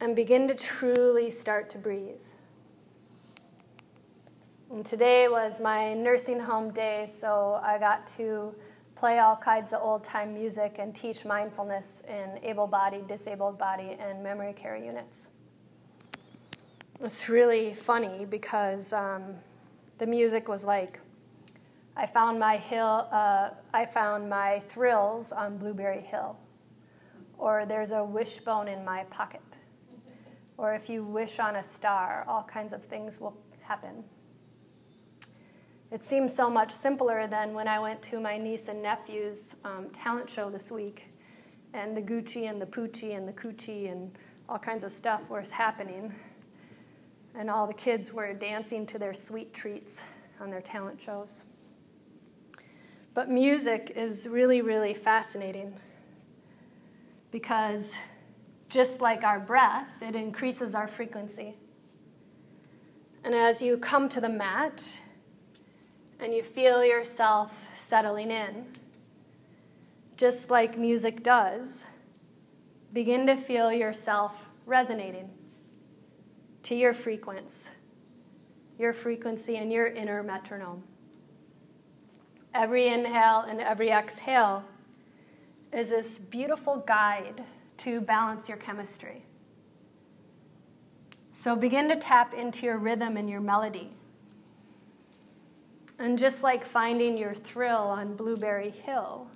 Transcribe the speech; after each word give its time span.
and 0.00 0.16
begin 0.16 0.48
to 0.48 0.54
truly 0.54 1.28
start 1.30 1.68
to 1.70 1.78
breathe. 1.78 2.20
And 4.70 4.84
today 4.84 5.28
was 5.28 5.60
my 5.60 5.94
nursing 5.94 6.40
home 6.40 6.72
day, 6.72 7.06
so 7.06 7.60
I 7.62 7.78
got 7.78 8.06
to 8.18 8.54
play 8.94 9.18
all 9.18 9.36
kinds 9.36 9.72
of 9.72 9.82
old 9.82 10.04
time 10.04 10.32
music 10.32 10.76
and 10.78 10.94
teach 10.94 11.24
mindfulness 11.24 12.02
in 12.08 12.38
able 12.42 12.66
bodied, 12.66 13.06
disabled 13.06 13.58
body, 13.58 13.96
and 13.98 14.22
memory 14.22 14.52
care 14.52 14.76
units. 14.76 15.30
It's 17.00 17.28
really 17.28 17.74
funny 17.74 18.24
because 18.24 18.92
um, 18.92 19.34
the 19.98 20.06
music 20.06 20.48
was 20.48 20.64
like, 20.64 21.00
I 21.96 22.06
found 22.06 22.38
my 22.38 22.56
hill, 22.56 23.08
uh, 23.10 23.50
I 23.74 23.84
found 23.84 24.30
my 24.30 24.62
thrills 24.68 25.32
on 25.32 25.58
Blueberry 25.58 26.02
Hill, 26.02 26.36
or 27.38 27.66
there's 27.66 27.90
a 27.90 28.04
wishbone 28.04 28.68
in 28.68 28.84
my 28.84 29.04
pocket 29.04 29.40
or 30.60 30.74
if 30.74 30.90
you 30.90 31.02
wish 31.02 31.38
on 31.38 31.56
a 31.56 31.62
star, 31.62 32.22
all 32.28 32.42
kinds 32.42 32.74
of 32.74 32.84
things 32.84 33.18
will 33.18 33.34
happen. 33.62 34.04
It 35.90 36.04
seems 36.04 36.36
so 36.36 36.50
much 36.50 36.70
simpler 36.70 37.26
than 37.26 37.54
when 37.54 37.66
I 37.66 37.78
went 37.78 38.02
to 38.02 38.20
my 38.20 38.36
niece 38.36 38.68
and 38.68 38.82
nephew's 38.82 39.56
um, 39.64 39.88
talent 39.88 40.28
show 40.28 40.50
this 40.50 40.70
week, 40.70 41.06
and 41.72 41.96
the 41.96 42.02
Gucci 42.02 42.48
and 42.48 42.60
the 42.60 42.66
Poochie 42.66 43.16
and 43.16 43.26
the 43.26 43.32
Coochie 43.32 43.90
and 43.90 44.12
all 44.50 44.58
kinds 44.58 44.84
of 44.84 44.92
stuff 44.92 45.30
was 45.30 45.50
happening. 45.50 46.14
And 47.34 47.48
all 47.48 47.66
the 47.66 47.72
kids 47.72 48.12
were 48.12 48.34
dancing 48.34 48.84
to 48.86 48.98
their 48.98 49.14
sweet 49.14 49.54
treats 49.54 50.02
on 50.42 50.50
their 50.50 50.60
talent 50.60 51.00
shows. 51.00 51.44
But 53.14 53.30
music 53.30 53.92
is 53.96 54.28
really, 54.28 54.60
really 54.60 54.92
fascinating 54.92 55.72
because 57.30 57.94
just 58.70 59.00
like 59.00 59.24
our 59.24 59.40
breath, 59.40 59.90
it 60.00 60.14
increases 60.14 60.74
our 60.74 60.88
frequency. 60.88 61.56
And 63.24 63.34
as 63.34 63.60
you 63.60 63.76
come 63.76 64.08
to 64.08 64.20
the 64.20 64.28
mat 64.28 65.00
and 66.20 66.32
you 66.32 66.42
feel 66.42 66.82
yourself 66.84 67.68
settling 67.76 68.30
in, 68.30 68.66
just 70.16 70.50
like 70.50 70.78
music 70.78 71.22
does, 71.22 71.84
begin 72.92 73.26
to 73.26 73.36
feel 73.36 73.72
yourself 73.72 74.48
resonating 74.66 75.28
to 76.62 76.74
your 76.74 76.94
frequency, 76.94 77.70
your 78.78 78.92
frequency 78.92 79.56
and 79.56 79.72
your 79.72 79.88
inner 79.88 80.22
metronome. 80.22 80.84
Every 82.54 82.88
inhale 82.88 83.40
and 83.40 83.60
every 83.60 83.90
exhale 83.90 84.64
is 85.72 85.90
this 85.90 86.18
beautiful 86.18 86.78
guide 86.86 87.44
to 87.80 88.02
balance 88.02 88.46
your 88.46 88.58
chemistry. 88.58 89.24
So 91.32 91.56
begin 91.56 91.88
to 91.88 91.96
tap 91.96 92.34
into 92.34 92.66
your 92.66 92.76
rhythm 92.76 93.16
and 93.16 93.28
your 93.28 93.40
melody. 93.40 93.90
And 95.98 96.18
just 96.18 96.42
like 96.42 96.62
finding 96.62 97.16
your 97.16 97.34
thrill 97.34 97.78
on 97.78 98.16
Blueberry 98.16 98.68
Hill, 98.68 99.28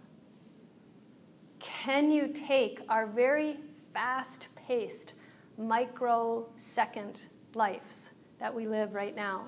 can 1.58 2.10
you 2.10 2.28
take 2.28 2.82
our 2.90 3.06
very 3.06 3.56
fast 3.94 4.48
paced, 4.54 5.14
microsecond 5.56 7.24
lives 7.54 8.10
that 8.38 8.54
we 8.54 8.68
live 8.68 8.92
right 8.92 9.16
now 9.16 9.46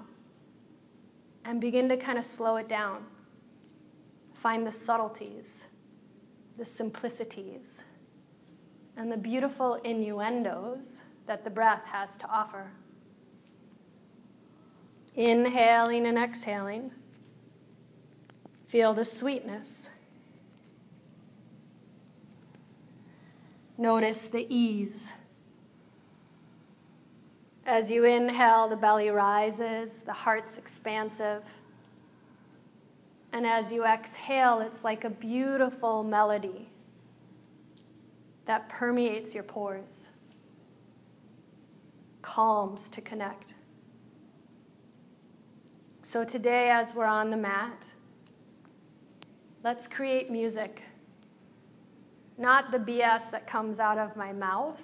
and 1.44 1.60
begin 1.60 1.86
to 1.90 1.98
kind 1.98 2.16
of 2.16 2.24
slow 2.24 2.56
it 2.56 2.68
down? 2.68 3.04
Find 4.32 4.66
the 4.66 4.72
subtleties, 4.72 5.66
the 6.56 6.64
simplicities 6.64 7.84
and 8.96 9.12
the 9.12 9.16
beautiful 9.16 9.74
innuendos 9.84 11.02
that 11.26 11.44
the 11.44 11.50
breath 11.50 11.84
has 11.84 12.16
to 12.16 12.26
offer. 12.28 12.70
Inhaling 15.14 16.06
and 16.06 16.18
exhaling, 16.18 16.90
feel 18.66 18.94
the 18.94 19.04
sweetness. 19.04 19.90
Notice 23.78 24.28
the 24.28 24.46
ease. 24.54 25.12
As 27.66 27.90
you 27.90 28.04
inhale, 28.04 28.68
the 28.68 28.76
belly 28.76 29.10
rises, 29.10 30.02
the 30.02 30.12
heart's 30.12 30.56
expansive. 30.56 31.42
And 33.32 33.46
as 33.46 33.72
you 33.72 33.84
exhale, 33.84 34.60
it's 34.60 34.84
like 34.84 35.04
a 35.04 35.10
beautiful 35.10 36.02
melody 36.02 36.70
that 38.46 38.68
permeates 38.68 39.34
your 39.34 39.42
pores, 39.42 40.08
calms 42.22 42.88
to 42.88 43.00
connect. 43.00 43.54
So 46.02 46.24
today, 46.24 46.70
as 46.70 46.94
we're 46.94 47.04
on 47.04 47.30
the 47.30 47.36
mat, 47.36 47.82
let's 49.64 49.88
create 49.88 50.30
music. 50.30 50.82
Not 52.38 52.70
the 52.70 52.78
BS 52.78 53.30
that 53.32 53.46
comes 53.46 53.80
out 53.80 53.98
of 53.98 54.16
my 54.16 54.32
mouth. 54.32 54.80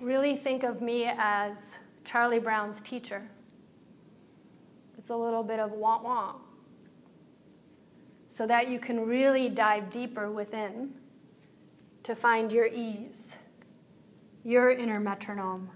Really 0.00 0.36
think 0.36 0.62
of 0.62 0.82
me 0.82 1.06
as 1.06 1.78
Charlie 2.04 2.38
Brown's 2.38 2.82
teacher. 2.82 3.22
It's 4.98 5.08
a 5.08 5.16
little 5.16 5.42
bit 5.42 5.58
of 5.58 5.72
wah 5.72 6.02
wah. 6.02 6.34
So 8.28 8.46
that 8.46 8.68
you 8.68 8.78
can 8.78 9.06
really 9.06 9.48
dive 9.48 9.90
deeper 9.90 10.30
within 10.30 10.92
to 12.06 12.14
find 12.14 12.52
your 12.52 12.66
ease, 12.66 13.36
your 14.44 14.70
inner 14.70 15.00
metronome, 15.00 15.68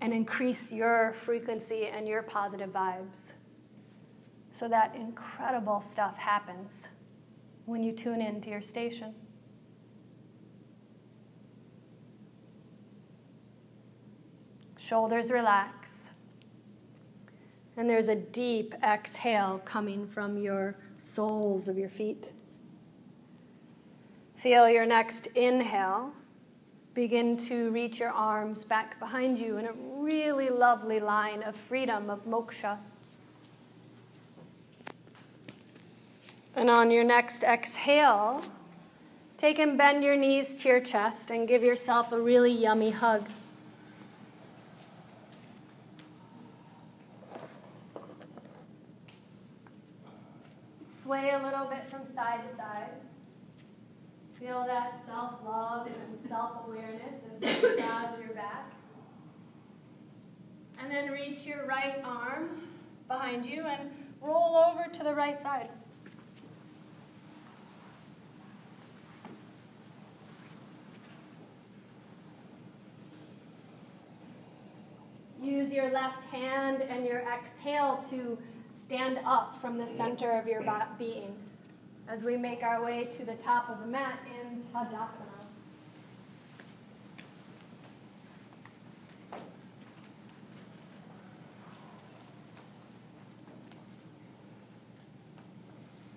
and 0.00 0.12
increase 0.12 0.72
your 0.72 1.12
frequency 1.12 1.86
and 1.86 2.08
your 2.08 2.20
positive 2.20 2.70
vibes 2.70 3.34
so 4.50 4.66
that 4.68 4.96
incredible 4.96 5.80
stuff 5.80 6.18
happens 6.18 6.88
when 7.66 7.80
you 7.80 7.92
tune 7.92 8.20
in 8.20 8.40
to 8.40 8.50
your 8.50 8.60
station. 8.60 9.14
Shoulders 14.76 15.30
relax. 15.30 16.10
And 17.76 17.88
there's 17.88 18.08
a 18.08 18.16
deep 18.16 18.74
exhale 18.82 19.62
coming 19.64 20.08
from 20.08 20.36
your 20.36 20.76
soles 20.96 21.68
of 21.68 21.78
your 21.78 21.88
feet. 21.88 22.32
Feel 24.38 24.70
your 24.70 24.86
next 24.86 25.26
inhale. 25.34 26.12
Begin 26.94 27.36
to 27.48 27.72
reach 27.72 27.98
your 27.98 28.10
arms 28.10 28.62
back 28.62 29.00
behind 29.00 29.36
you 29.36 29.56
in 29.56 29.66
a 29.66 29.72
really 29.96 30.48
lovely 30.48 31.00
line 31.00 31.42
of 31.42 31.56
freedom, 31.56 32.08
of 32.08 32.24
moksha. 32.24 32.78
And 36.54 36.70
on 36.70 36.92
your 36.92 37.02
next 37.02 37.42
exhale, 37.42 38.44
take 39.36 39.58
and 39.58 39.76
bend 39.76 40.04
your 40.04 40.14
knees 40.14 40.54
to 40.62 40.68
your 40.68 40.80
chest 40.80 41.32
and 41.32 41.48
give 41.48 41.64
yourself 41.64 42.12
a 42.12 42.20
really 42.20 42.52
yummy 42.52 42.90
hug. 42.90 43.28
Sway 51.02 51.30
a 51.30 51.42
little 51.42 51.64
bit 51.64 51.90
from 51.90 52.06
side 52.06 52.48
to 52.48 52.56
side. 52.56 52.90
Feel 54.48 54.64
that 54.64 54.98
self 55.04 55.34
love 55.44 55.88
and 55.88 56.26
self 56.26 56.66
awareness 56.66 57.20
as 57.42 57.62
you 57.62 57.68
massage 57.76 58.18
your 58.18 58.34
back. 58.34 58.72
And 60.80 60.90
then 60.90 61.10
reach 61.10 61.44
your 61.44 61.66
right 61.66 62.00
arm 62.02 62.62
behind 63.08 63.44
you 63.44 63.64
and 63.64 63.90
roll 64.22 64.56
over 64.56 64.90
to 64.90 65.04
the 65.04 65.14
right 65.14 65.38
side. 65.38 65.68
Use 75.42 75.70
your 75.70 75.90
left 75.90 76.24
hand 76.24 76.80
and 76.80 77.04
your 77.04 77.20
exhale 77.20 78.02
to 78.08 78.38
stand 78.72 79.20
up 79.26 79.60
from 79.60 79.76
the 79.76 79.86
center 79.86 80.38
of 80.38 80.46
your 80.46 80.64
being 80.98 81.36
as 82.08 82.24
we 82.24 82.36
make 82.36 82.62
our 82.62 82.82
way 82.82 83.04
to 83.18 83.24
the 83.24 83.34
top 83.34 83.68
of 83.68 83.80
the 83.80 83.86
mat 83.86 84.18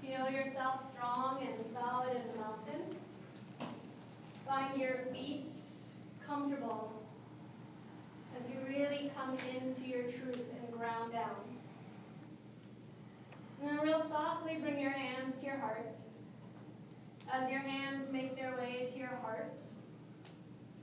Feel 0.01 0.29
yourself 0.29 0.81
strong 0.93 1.39
and 1.41 1.73
solid 1.73 2.09
as 2.17 2.23
a 2.35 2.37
mountain. 2.37 2.95
Find 4.45 4.79
your 4.79 5.05
feet 5.13 5.45
comfortable 6.27 6.91
as 8.35 8.43
you 8.49 8.59
really 8.67 9.11
come 9.15 9.37
into 9.55 9.87
your 9.87 10.03
truth 10.03 10.43
and 10.59 10.77
ground 10.77 11.13
down. 11.13 11.35
And 13.61 13.69
then 13.69 13.79
real 13.79 14.05
softly 14.09 14.55
bring 14.55 14.77
your 14.77 14.91
hands 14.91 15.35
to 15.39 15.45
your 15.45 15.57
heart. 15.57 15.85
As 17.33 17.49
your 17.49 17.61
hands 17.61 18.11
make 18.11 18.35
their 18.35 18.55
way 18.57 18.89
to 18.91 18.99
your 18.99 19.15
heart, 19.21 19.53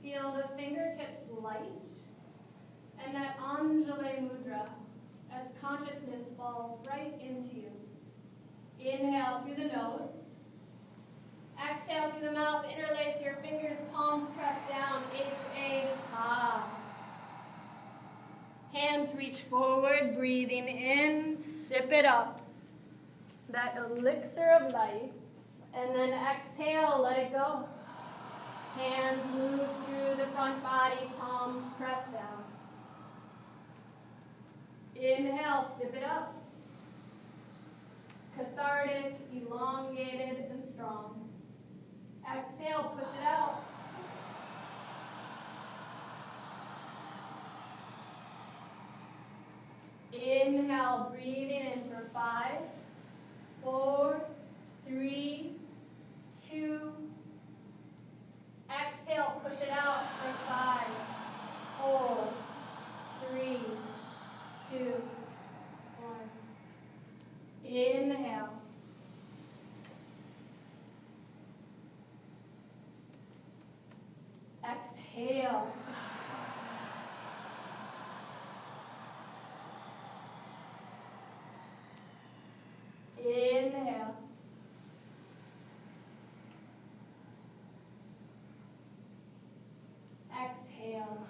feel 0.01 0.33
the 0.33 0.57
fingertips 0.57 1.25
light 1.41 1.59
and 3.05 3.15
that 3.15 3.37
Anjali 3.39 4.29
Mudra 4.29 4.67
as 5.31 5.45
consciousness 5.61 6.27
falls 6.37 6.79
right 6.87 7.13
into 7.21 7.55
you. 7.55 7.71
Inhale 8.79 9.43
through 9.45 9.55
the 9.55 9.75
nose. 9.75 10.31
Exhale 11.69 12.11
through 12.11 12.29
the 12.29 12.31
mouth. 12.33 12.65
Interlace 12.65 13.21
your 13.23 13.35
fingers, 13.35 13.77
palms 13.93 14.29
pressed 14.35 14.67
down. 14.69 15.03
H-A, 15.13 15.87
ha. 16.11 16.67
Hands 18.73 19.13
reach 19.15 19.41
forward, 19.41 20.15
breathing 20.15 20.67
in. 20.67 21.37
Sip 21.37 21.91
it 21.91 22.05
up. 22.05 22.41
That 23.49 23.77
elixir 23.77 24.49
of 24.61 24.71
life. 24.73 25.11
And 25.73 25.95
then 25.95 26.13
exhale, 26.13 27.01
let 27.03 27.17
it 27.17 27.31
go. 27.31 27.67
Hands 28.75 29.23
move 29.33 29.67
through 29.85 30.15
the 30.17 30.31
front 30.31 30.63
body, 30.63 31.11
palms 31.19 31.63
press 31.77 32.03
down. 32.11 32.43
Inhale, 34.95 35.63
sip 35.77 35.95
it 35.95 36.03
up. 36.03 36.35
Cathartic, 38.37 39.19
elongated, 39.33 40.45
and 40.51 40.63
strong. 40.63 41.29
Exhale, 42.25 42.93
push 42.95 43.07
it 43.19 43.25
out. 43.25 43.63
Inhale, 50.13 51.11
breathing 51.11 51.71
in 51.71 51.83
for 51.89 52.09
five, 52.13 52.59
four, 53.63 54.21
three, 54.85 55.58
two, 56.49 56.91
exhale, 58.69 59.41
push 59.43 59.61
it 59.61 59.69
out 59.69 60.03
for 60.19 60.33
five, 60.47 60.87
four, 61.79 62.27
three, 63.29 63.59
two, 64.71 64.93
one. 66.01 66.29
Inhale. 67.63 68.49
Exhale. 74.63 75.67
Inhale. 83.17 84.15
Exhale. 90.31 91.27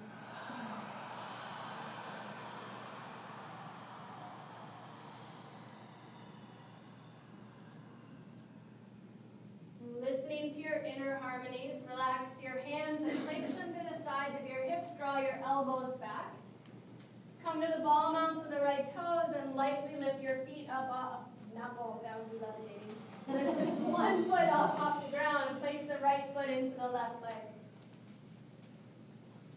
Listening 10.01 10.54
to 10.54 10.59
your 11.00 11.18
harmonies, 11.18 11.75
relax 11.90 12.30
your 12.44 12.60
hands 12.60 13.01
and 13.01 13.25
place 13.25 13.48
them 13.56 13.74
to 13.74 13.80
the 13.90 14.04
sides 14.04 14.36
of 14.40 14.48
your 14.48 14.63
hips. 14.63 14.90
Draw 14.98 15.19
your 15.19 15.40
elbows 15.46 15.96
back. 16.00 16.34
Come 17.44 17.62
to 17.62 17.74
the 17.75 17.81
ball 17.81 18.12
mounts 18.12 18.44
of 18.44 18.51
the 18.51 18.60
right 18.60 18.86
toes 18.94 19.34
and 19.42 19.56
lightly 19.56 19.96
lift 20.00 20.22
your 20.22 20.40
feet 20.46 20.68
up 20.69 20.90
off. 20.92 21.22
Not 21.56 21.78
both, 21.78 22.04
that 22.04 22.19
would 22.19 22.30
be 22.31 22.38
levitating. 22.46 22.96
Lift 23.28 23.60
just 23.66 23.81
one 23.88 24.25
foot 24.25 24.50
up 24.50 24.80
off 24.80 25.06
the 25.06 25.12
ground 25.16 25.51
and 25.51 25.60
place 25.62 25.81
the 25.88 25.98
right 26.04 26.25
foot 26.34 26.50
into 26.50 26.75
the 26.78 26.88
left 26.88 27.22
leg. 27.24 27.34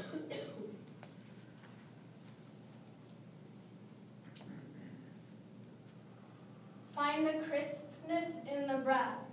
Find 6.94 7.26
the 7.26 7.34
crispness 7.48 8.30
in 8.50 8.68
the 8.68 8.78
breath. 8.78 9.27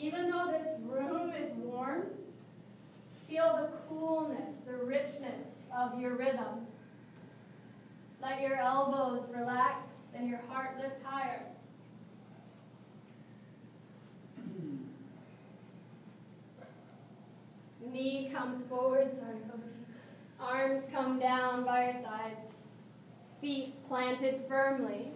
Even 0.00 0.30
though 0.30 0.50
this 0.50 0.68
room 0.82 1.30
is 1.30 1.52
warm, 1.56 2.04
feel 3.28 3.58
the 3.60 3.68
coolness, 3.86 4.54
the 4.66 4.72
richness 4.72 5.64
of 5.76 6.00
your 6.00 6.16
rhythm. 6.16 6.66
Let 8.22 8.40
your 8.40 8.56
elbows 8.56 9.28
relax 9.30 9.84
and 10.16 10.26
your 10.26 10.40
heart 10.48 10.78
lift 10.78 11.02
higher. 11.04 11.42
Knee 17.92 18.30
comes 18.34 18.64
forward, 18.64 19.14
sorry, 19.14 19.36
Arms 20.40 20.82
come 20.90 21.18
down 21.18 21.66
by 21.66 21.84
your 21.84 22.02
sides. 22.02 22.54
Feet 23.42 23.74
planted 23.86 24.40
firmly, 24.48 25.08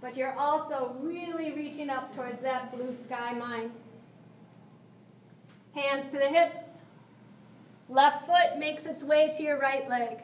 but 0.00 0.16
you're 0.16 0.36
also 0.36 0.96
really 1.00 1.52
reaching 1.52 1.88
up 1.88 2.12
towards 2.16 2.42
that 2.42 2.74
blue 2.74 2.96
sky 2.96 3.32
mind. 3.34 3.70
Hands 5.74 6.06
to 6.06 6.18
the 6.18 6.28
hips. 6.28 6.82
Left 7.88 8.26
foot 8.26 8.58
makes 8.58 8.86
its 8.86 9.02
way 9.02 9.32
to 9.36 9.42
your 9.42 9.58
right 9.58 9.88
leg. 9.88 10.18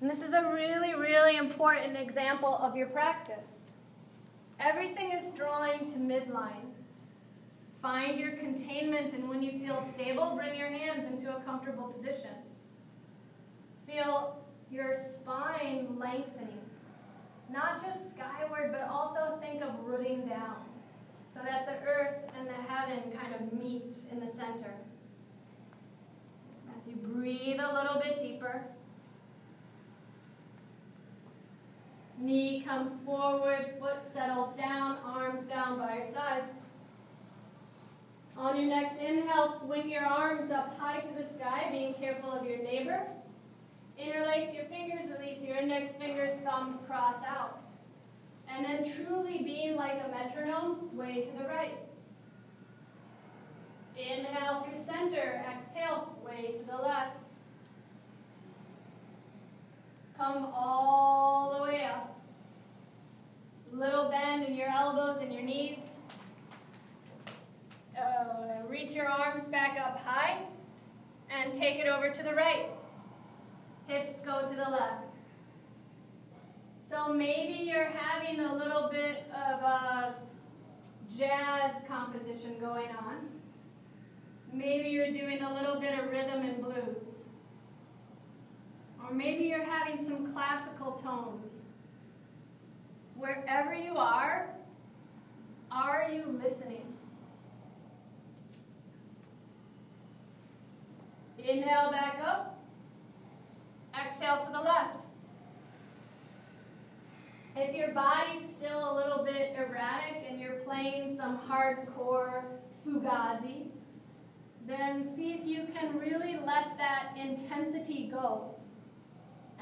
And 0.00 0.10
this 0.10 0.20
is 0.20 0.32
a 0.34 0.50
really, 0.52 0.94
really 0.94 1.36
important 1.36 1.96
example 1.96 2.58
of 2.60 2.76
your 2.76 2.88
practice. 2.88 3.70
Everything 4.60 5.12
is 5.12 5.30
drawing 5.30 5.90
to 5.92 5.98
midline. 5.98 6.72
Find 7.80 8.20
your 8.20 8.32
containment, 8.32 9.14
and 9.14 9.28
when 9.28 9.42
you 9.42 9.52
feel 9.58 9.84
stable, 9.94 10.36
bring 10.36 10.58
your 10.58 10.68
hands 10.68 11.06
into 11.10 11.34
a 11.34 11.40
comfortable 11.40 11.88
position. 11.88 12.34
Feel 13.86 14.36
your 14.70 14.98
spine 14.98 15.96
lengthening, 15.98 16.60
not 17.50 17.82
just 17.82 18.10
skyward, 18.10 18.72
but 18.72 18.88
also 18.88 19.38
think 19.40 19.62
of 19.62 19.70
rooting 19.84 20.26
down 20.26 20.56
so 21.34 21.40
that 21.42 21.66
the 21.66 21.86
earth 21.88 22.30
and 22.38 22.48
the 22.48 22.52
heaven 22.52 23.12
kind 23.12 23.34
of 23.34 23.52
meet 23.52 23.94
in 24.10 24.20
the 24.20 24.30
center. 24.32 24.74
You 26.86 26.96
breathe 26.96 27.60
a 27.60 27.74
little 27.74 28.00
bit 28.02 28.22
deeper. 28.22 28.64
Knee 32.18 32.62
comes 32.66 33.00
forward, 33.02 33.74
foot 33.80 34.12
settles 34.12 34.56
down, 34.56 34.98
arms 35.04 35.48
down 35.48 35.78
by 35.78 35.98
your 35.98 36.12
sides. 36.12 36.52
On 38.36 38.56
your 38.56 38.68
next 38.68 39.00
inhale, 39.00 39.58
swing 39.60 39.88
your 39.88 40.04
arms 40.04 40.50
up 40.50 40.78
high 40.78 41.00
to 41.00 41.14
the 41.14 41.24
sky, 41.24 41.68
being 41.70 41.94
careful 41.94 42.30
of 42.32 42.46
your 42.46 42.58
neighbor. 42.58 43.06
Interlace 43.98 44.54
your 44.54 44.64
fingers, 44.64 45.08
release 45.18 45.42
your 45.42 45.56
index 45.56 45.94
fingers, 45.96 46.30
thumbs 46.44 46.78
cross 46.86 47.16
out. 47.26 47.61
And 48.54 48.64
then 48.64 48.92
truly 48.94 49.42
being 49.42 49.76
like 49.76 50.02
a 50.04 50.10
metronome, 50.10 50.76
sway 50.90 51.22
to 51.22 51.42
the 51.42 51.48
right. 51.48 51.78
Inhale 53.96 54.62
through 54.62 54.84
center, 54.84 55.44
exhale, 55.50 56.18
sway 56.20 56.52
to 56.58 56.70
the 56.70 56.76
left. 56.76 57.16
Come 60.16 60.50
all 60.54 61.56
the 61.56 61.62
way 61.62 61.84
up. 61.84 62.20
Little 63.72 64.10
bend 64.10 64.44
in 64.44 64.54
your 64.54 64.68
elbows 64.68 65.22
and 65.22 65.32
your 65.32 65.42
knees. 65.42 65.78
Uh, 67.98 68.66
reach 68.68 68.92
your 68.92 69.08
arms 69.08 69.44
back 69.44 69.78
up 69.80 69.98
high 69.98 70.38
and 71.30 71.54
take 71.54 71.78
it 71.78 71.88
over 71.88 72.10
to 72.10 72.22
the 72.22 72.34
right. 72.34 72.66
Hips 73.88 74.20
go 74.24 74.42
to 74.48 74.54
the 74.54 74.70
left. 74.70 75.04
Maybe 77.14 77.64
you're 77.64 77.90
having 77.90 78.40
a 78.40 78.54
little 78.54 78.88
bit 78.90 79.30
of 79.30 79.62
a 79.62 80.14
jazz 81.16 81.74
composition 81.86 82.58
going 82.58 82.88
on. 82.88 83.28
Maybe 84.52 84.88
you're 84.88 85.12
doing 85.12 85.42
a 85.42 85.54
little 85.54 85.78
bit 85.78 85.98
of 85.98 86.10
rhythm 86.10 86.42
and 86.42 86.62
blues. 86.62 87.26
Or 89.02 89.12
maybe 89.12 89.44
you're 89.44 89.64
having 89.64 90.04
some 90.06 90.32
classical 90.32 90.92
tones. 91.04 91.62
Wherever 93.14 93.74
you 93.74 93.96
are, 93.98 94.48
are 95.70 96.08
you 96.10 96.40
listening? 96.42 96.86
Inhale 101.38 101.90
back 101.90 102.20
up. 102.24 102.58
Exhale 103.94 104.44
to 104.46 104.52
the 104.52 104.60
left. 104.60 105.11
If 107.54 107.74
your 107.74 107.92
body's 107.92 108.42
still 108.42 108.92
a 108.92 108.96
little 108.96 109.24
bit 109.24 109.54
erratic 109.58 110.24
and 110.28 110.40
you're 110.40 110.60
playing 110.64 111.14
some 111.14 111.38
hardcore 111.38 112.44
fugazi, 112.86 113.66
then 114.66 115.04
see 115.04 115.34
if 115.34 115.46
you 115.46 115.66
can 115.74 115.98
really 115.98 116.38
let 116.46 116.78
that 116.78 117.14
intensity 117.16 118.08
go 118.10 118.54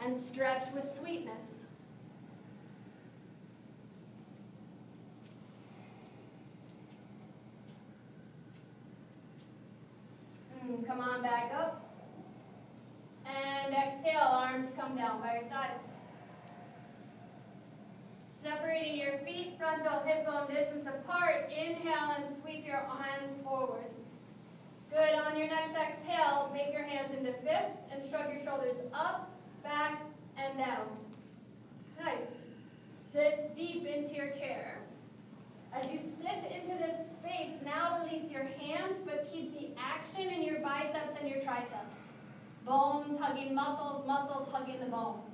and 0.05 0.17
stretch 0.17 0.73
with 0.73 0.85
sweetness. 0.85 1.67
Mm, 10.65 10.87
come 10.87 11.01
on 11.01 11.23
back 11.23 11.53
up. 11.55 11.93
And 13.27 13.75
exhale, 13.75 14.21
arms 14.21 14.69
come 14.77 14.97
down 14.97 15.21
by 15.21 15.41
your 15.41 15.49
sides. 15.49 15.85
Separating 18.43 18.97
your 18.97 19.19
feet, 19.19 19.55
frontal 19.59 20.01
hip 20.07 20.25
bone 20.25 20.49
distance 20.49 20.87
apart. 20.87 21.53
Inhale 21.53 22.17
and 22.17 22.25
sweep 22.43 22.67
your 22.67 22.79
hands 22.79 23.39
forward. 23.45 23.85
Good. 24.91 25.15
On 25.15 25.37
your 25.37 25.47
next 25.47 25.77
exhale, 25.77 26.51
make 26.53 26.73
your 26.73 26.83
hands 26.83 27.13
into 27.13 27.33
fists 27.33 27.77
and 27.93 28.03
shrug 28.09 28.33
your 28.33 28.43
shoulders 28.43 28.77
up, 28.95 29.31
back, 29.63 30.01
and 30.39 30.57
down. 30.57 30.87
Nice. 32.03 32.45
Sit 32.91 33.55
deep 33.55 33.87
into 33.87 34.15
your 34.15 34.31
chair. 34.31 34.79
As 35.75 35.91
you 35.93 35.99
sit 36.01 36.51
into 36.51 36.79
this 36.79 37.19
space, 37.19 37.61
now 37.65 38.03
release 38.03 38.31
your 38.31 38.45
hands, 38.45 38.97
but 39.05 39.31
keep 39.31 39.53
the 39.53 39.69
action 39.79 40.33
in 40.33 40.43
your 40.43 40.61
biceps 40.61 41.13
and 41.21 41.29
your 41.29 41.43
triceps. 41.43 41.99
Bones 42.65 43.19
hugging 43.21 43.55
muscles, 43.55 44.07
muscles 44.07 44.49
hugging 44.51 44.81
the 44.81 44.87
bones. 44.87 45.30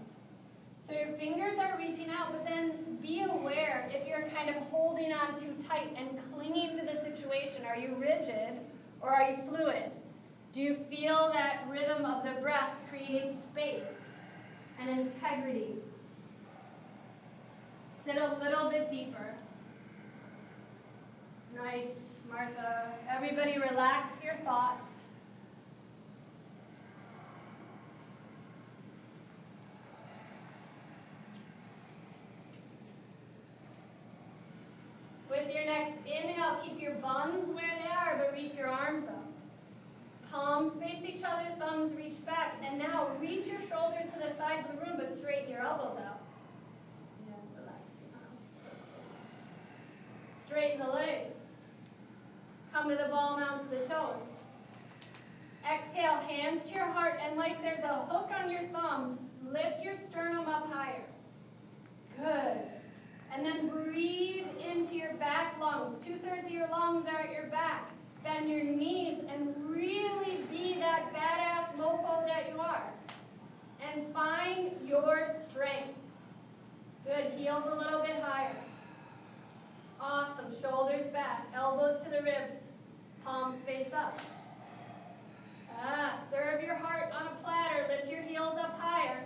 So 0.86 0.92
your 0.92 1.18
fingers 1.18 1.58
are 1.58 1.76
reaching 1.76 2.10
out, 2.10 2.30
but 2.30 2.44
then 2.44 2.98
be 3.02 3.22
aware 3.22 3.90
if 3.92 4.06
you're 4.06 4.28
kind 4.30 4.50
of 4.50 4.56
holding 4.70 5.12
on 5.12 5.38
too 5.38 5.54
tight 5.68 5.92
and 5.96 6.08
clinging 6.32 6.78
to 6.78 6.84
the 6.86 6.96
situation. 6.96 7.64
Are 7.66 7.76
you 7.76 7.96
rigid 7.96 8.60
or 9.00 9.10
are 9.10 9.30
you 9.30 9.36
fluid? 9.48 9.90
Do 10.52 10.60
you 10.62 10.74
feel 10.74 11.30
that 11.32 11.66
rhythm 11.68 12.04
of 12.04 12.24
the 12.24 12.40
breath 12.40 12.70
creates 12.88 13.34
space 13.34 14.04
and 14.80 14.88
integrity? 14.88 15.74
Sit 18.02 18.16
a 18.16 18.38
little 18.40 18.70
bit 18.70 18.90
deeper. 18.90 19.34
Nice, 21.54 21.98
Martha. 22.30 22.92
Everybody 23.10 23.58
relax 23.58 24.22
your 24.22 24.36
thoughts. 24.44 24.88
With 35.28 35.54
your 35.54 35.66
next 35.86 35.98
inhale, 36.06 36.58
keep 36.64 36.80
your 36.80 36.94
buns 36.94 37.46
where 37.48 37.72
they 37.82 37.88
are, 37.88 38.18
but 38.18 38.32
reach 38.32 38.54
your 38.54 38.68
arms 38.68 39.06
up. 39.06 39.24
Palms 40.30 40.74
face 40.80 41.04
each 41.06 41.22
other, 41.22 41.46
thumbs 41.58 41.92
reach 41.94 42.24
back. 42.26 42.56
And 42.64 42.78
now 42.78 43.08
reach 43.20 43.46
your 43.46 43.60
shoulders 43.68 44.10
to 44.12 44.28
the 44.28 44.34
sides 44.36 44.68
of 44.68 44.78
the 44.78 44.86
room, 44.86 44.96
but 44.98 45.16
straighten 45.16 45.50
your 45.50 45.60
elbows 45.60 45.98
out. 46.04 46.20
And 47.26 47.36
Relax. 47.58 47.80
Straighten 50.44 50.80
the 50.80 50.92
legs. 50.92 51.36
Come 52.72 52.88
to 52.88 52.96
the 52.96 53.08
ball 53.08 53.38
mounts 53.38 53.64
of 53.64 53.70
the 53.70 53.86
toes. 53.86 54.40
Exhale, 55.64 56.16
hands 56.28 56.64
to 56.64 56.74
your 56.74 56.84
heart, 56.84 57.20
and 57.24 57.36
like 57.36 57.62
there's 57.62 57.82
a 57.82 58.06
hook 58.08 58.30
on 58.36 58.50
your 58.50 58.62
thumb, 58.72 59.18
lift 59.50 59.82
your 59.82 59.94
sternum 59.94 60.48
up 60.48 60.70
higher. 60.70 61.02
Good. 62.16 62.75
And 63.34 63.44
then 63.44 63.68
breathe 63.68 64.46
into 64.64 64.94
your 64.94 65.14
back 65.14 65.60
lungs. 65.60 65.98
Two 66.04 66.16
thirds 66.16 66.46
of 66.46 66.52
your 66.52 66.68
lungs 66.68 67.06
are 67.06 67.20
at 67.20 67.32
your 67.32 67.46
back. 67.46 67.90
Bend 68.24 68.50
your 68.50 68.64
knees 68.64 69.18
and 69.28 69.54
really 69.70 70.38
be 70.50 70.74
that 70.80 71.12
badass 71.12 71.76
mofo 71.76 72.26
that 72.26 72.50
you 72.50 72.58
are. 72.58 72.82
And 73.80 74.12
find 74.12 74.72
your 74.86 75.28
strength. 75.48 75.94
Good. 77.04 77.32
Heels 77.38 77.64
a 77.70 77.74
little 77.74 78.00
bit 78.00 78.20
higher. 78.20 78.56
Awesome. 80.00 80.46
Shoulders 80.60 81.06
back. 81.06 81.46
Elbows 81.54 82.02
to 82.04 82.10
the 82.10 82.22
ribs. 82.22 82.56
Palms 83.24 83.56
face 83.66 83.92
up. 83.92 84.20
Ah, 85.80 86.18
serve 86.30 86.62
your 86.62 86.74
heart 86.74 87.12
on 87.12 87.26
a 87.26 87.44
platter. 87.44 87.86
Lift 87.88 88.10
your 88.10 88.22
heels 88.22 88.56
up 88.58 88.78
higher. 88.80 89.24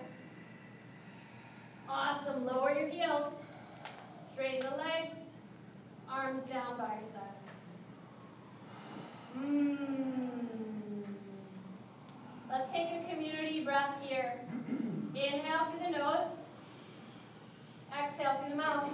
Awesome. 1.88 2.44
Lower 2.44 2.72
your 2.72 2.88
heels. 2.88 3.32
Straighten 4.40 4.70
the 4.70 4.76
legs. 4.78 5.18
Arms 6.08 6.42
down 6.44 6.78
by 6.78 6.94
your 6.94 7.04
sides. 7.12 7.44
Mmm. 9.38 11.04
Let's 12.48 12.72
take 12.72 12.88
a 12.88 13.12
community 13.12 13.62
breath 13.62 13.96
here. 14.00 14.40
Inhale 15.14 15.66
through 15.66 15.92
the 15.92 15.98
nose. 15.98 16.28
Exhale 17.92 18.38
through 18.40 18.52
the 18.52 18.56
mouth. 18.56 18.88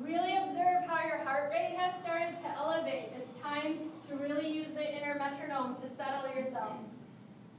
Really 0.00 0.36
observe 0.36 0.82
how 0.88 1.06
your 1.06 1.18
heart 1.18 1.52
rate 1.52 1.76
has 1.78 1.94
started 2.02 2.34
to 2.42 2.48
elevate. 2.56 3.12
It's 3.16 3.40
time 3.40 3.78
to 4.08 4.16
really 4.16 4.50
use 4.52 4.74
the 4.74 4.96
inner 4.96 5.14
metronome 5.14 5.76
to 5.82 5.88
settle 5.94 6.28
yourself. 6.34 6.72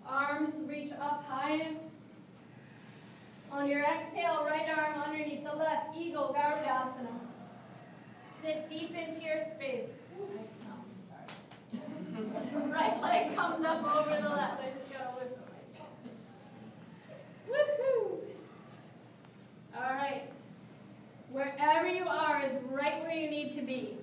Arms 0.06 0.56
reach 0.68 0.92
up 1.00 1.24
high. 1.30 1.78
On 3.52 3.68
your 3.68 3.84
exhale, 3.84 4.46
right 4.46 4.68
arm 4.70 5.02
underneath 5.02 5.44
the 5.44 5.56
left, 5.56 5.96
Eagle 5.98 6.36
Garudasana. 6.38 7.20
Sit 8.42 8.70
deep 8.70 8.96
into 8.96 9.22
your 9.22 9.42
space. 9.42 9.90
right 12.54 13.02
leg 13.02 13.36
comes 13.36 13.66
up 13.66 13.84
over 13.84 14.22
the 14.22 14.30
left. 14.30 14.62
I 14.62 14.72
just 14.78 14.92
got 14.94 15.14
to 15.14 15.24
lift 15.24 15.36
the 15.36 15.50
Woohoo! 17.52 18.20
All 19.76 19.94
right. 19.96 20.24
Wherever 21.32 21.88
you 21.88 22.06
are 22.08 22.44
is 22.44 22.54
right 22.70 23.02
where 23.02 23.16
you 23.16 23.30
need 23.30 23.54
to 23.56 23.62
be. 23.62 23.98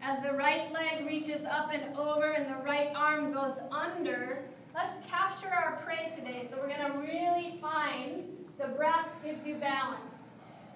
As 0.00 0.22
the 0.22 0.32
right 0.32 0.72
leg 0.72 1.06
reaches 1.06 1.44
up 1.44 1.70
and 1.72 1.96
over 1.96 2.32
and 2.32 2.50
the 2.50 2.62
right 2.64 2.90
arm 2.94 3.32
goes 3.32 3.58
under, 3.70 4.44
let's 4.74 4.96
capture 5.08 5.48
our 5.48 5.80
prey 5.84 6.12
today. 6.16 6.46
So 6.50 6.56
we're 6.56 6.68
going 6.68 6.92
to 6.92 6.98
really 6.98 7.58
find 7.60 8.24
the 8.58 8.68
breath 8.68 9.08
gives 9.24 9.46
you 9.46 9.56
balance. 9.56 10.30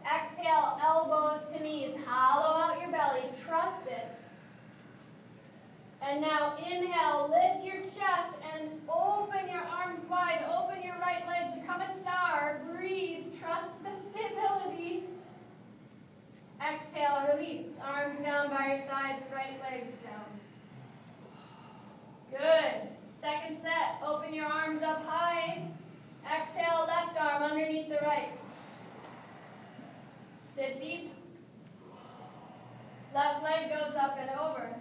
Exhale, 0.05 0.79
elbows 0.83 1.47
to 1.53 1.63
knees. 1.63 1.95
Hollow 2.07 2.61
out 2.61 2.81
your 2.81 2.91
belly. 2.91 3.25
Trust 3.47 3.87
it. 3.87 4.09
And 6.03 6.21
now 6.21 6.57
inhale, 6.57 7.31
lift 7.31 7.65
your 7.65 7.83
chest 7.83 8.33
and 8.55 8.71
open 8.89 9.49
your 9.51 9.63
arms 9.63 10.05
wide. 10.09 10.45
Open 10.47 10.83
your 10.83 10.95
right 11.01 11.27
leg. 11.27 11.61
Become 11.61 11.81
a 11.81 12.01
star. 12.01 12.61
Breathe. 12.73 13.25
Trust 13.41 13.73
the 13.83 13.97
stability. 13.97 15.05
Exhale, 16.61 17.29
release. 17.35 17.79
Arms 17.83 18.21
down 18.21 18.51
by 18.51 18.67
your 18.69 18.87
sides, 18.87 19.25
right 19.33 19.61
legs 19.63 19.93
down. 20.05 20.25
Good. 22.31 22.96
Second 23.27 23.57
set. 23.57 24.01
Open 24.07 24.33
your 24.33 24.47
arms 24.47 24.83
up 24.83 25.05
high. 25.05 25.61
Exhale, 26.25 26.87
left 26.87 27.21
arm 27.21 27.43
underneath 27.43 27.89
the 27.89 27.99
right. 28.03 28.31
Sit 30.39 30.81
deep. 30.81 31.13
Left 33.13 33.43
leg 33.43 33.71
goes 33.71 33.97
up 33.97 34.17
and 34.21 34.31
over. 34.39 34.77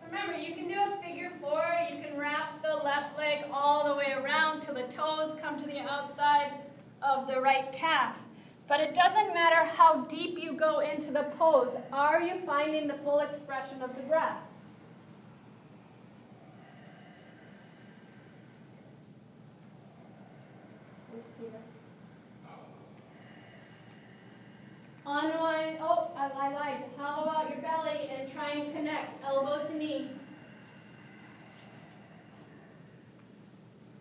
So 0.00 0.06
remember, 0.06 0.36
you 0.36 0.56
can 0.56 0.66
do 0.66 0.74
a 0.74 1.00
figure 1.00 1.30
four. 1.40 1.62
You 1.88 2.02
can 2.02 2.18
wrap 2.18 2.60
the 2.64 2.82
left 2.82 3.16
leg 3.16 3.44
all 3.52 3.86
the 3.86 3.94
way 3.94 4.12
around 4.20 4.62
till 4.62 4.74
the 4.74 4.88
toes 4.88 5.36
come 5.40 5.56
to 5.56 5.66
the 5.68 5.78
outside 5.78 6.54
of 7.00 7.28
the 7.28 7.40
right 7.40 7.72
calf. 7.72 8.18
But 8.66 8.80
it 8.80 8.92
doesn't 8.92 9.32
matter 9.32 9.64
how 9.70 10.04
deep 10.06 10.36
you 10.36 10.54
go 10.54 10.80
into 10.80 11.12
the 11.12 11.30
pose. 11.38 11.76
Are 11.92 12.20
you 12.20 12.40
finding 12.44 12.88
the 12.88 12.98
full 13.04 13.20
expression 13.20 13.82
of 13.82 13.94
the 13.94 14.02
breath? 14.02 14.49
Unwind. 25.10 25.78
Oh, 25.80 26.08
I, 26.16 26.28
I 26.28 26.52
lied. 26.52 26.84
Hollow 26.96 27.28
out 27.28 27.50
your 27.50 27.58
belly 27.60 28.08
and 28.16 28.32
try 28.32 28.52
and 28.52 28.72
connect 28.72 29.24
elbow 29.24 29.66
to 29.66 29.76
knee. 29.76 30.08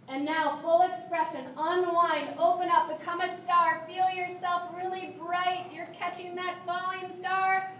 And 0.08 0.24
now, 0.24 0.60
full 0.62 0.84
expression. 0.84 1.46
Unwind, 1.58 2.36
open 2.38 2.70
up, 2.70 3.00
become 3.00 3.22
a 3.22 3.38
star. 3.40 3.88
Feel 3.88 4.10
yourself 4.16 4.70
really 4.76 5.16
bright. 5.20 5.72
You're 5.72 5.88
catching 5.98 6.36
that 6.36 6.58
falling 6.66 7.12
star. 7.18 7.72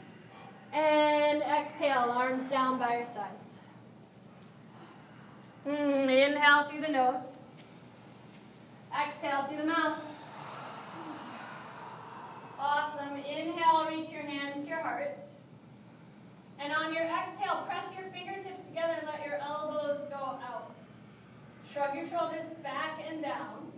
And 0.74 1.44
exhale, 1.44 2.12
arms 2.12 2.50
down 2.50 2.80
by 2.80 2.98
your 2.98 3.06
sides. 3.06 3.60
Mm, 5.68 6.30
inhale 6.30 6.68
through 6.70 6.82
the 6.82 6.92
nose. 6.92 7.26
Exhale 8.92 9.44
through 9.48 9.58
the 9.58 9.66
mouth. 9.66 10.00
Awesome. 12.60 13.16
Inhale, 13.16 13.88
reach 13.88 14.10
your 14.12 14.24
hands 14.24 14.62
to 14.62 14.68
your 14.68 14.82
heart. 14.82 15.18
And 16.60 16.74
on 16.74 16.94
your 16.94 17.04
exhale, 17.04 17.64
press 17.66 17.86
your 17.96 18.12
fingertips 18.12 18.62
together 18.64 18.96
and 19.00 19.08
let 19.08 19.26
your 19.26 19.38
elbows 19.38 20.02
go 20.10 20.16
out. 20.16 20.76
Shrug 21.72 21.96
your 21.96 22.10
shoulders 22.10 22.46
back 22.62 23.02
and 23.10 23.24
down. 23.24 23.72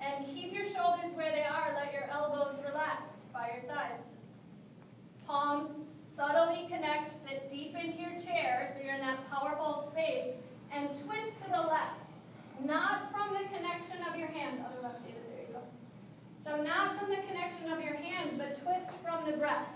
And 0.00 0.24
keep 0.34 0.54
your 0.54 0.64
shoulders 0.64 1.10
where 1.14 1.32
they 1.32 1.44
are. 1.44 1.74
Let 1.74 1.92
your 1.92 2.08
elbows 2.10 2.54
relax 2.66 3.02
by 3.32 3.50
your 3.54 3.62
sides. 3.68 4.08
Palms 5.26 5.70
subtly 6.16 6.66
connect. 6.68 7.12
Sit 7.28 7.50
deep 7.50 7.76
into 7.76 8.00
your 8.00 8.20
chair 8.22 8.72
so 8.72 8.82
you're 8.82 8.94
in 8.94 9.00
that 9.00 9.28
powerful 9.28 9.90
space. 9.92 10.34
And 10.72 10.88
twist 11.04 11.38
to 11.44 11.50
the 11.50 11.60
left. 11.60 12.08
Not 12.64 13.12
from 13.12 13.34
the 13.34 13.44
connection 13.54 13.98
of 14.08 14.16
your 14.16 14.28
hands. 14.28 14.60
Other 14.64 14.82
left, 14.82 15.04
David, 15.04 15.20
there 15.30 15.46
you 15.46 15.52
go. 15.52 15.60
So 16.44 16.62
not 16.62 16.98
from 16.98 17.10
the 17.10 17.16
connection 17.28 17.72
of 17.72 17.82
your 17.82 17.94
hands, 17.94 18.32
but 18.38 18.62
twist 18.62 18.90
from 19.02 19.30
the 19.30 19.36
breath. 19.36 19.68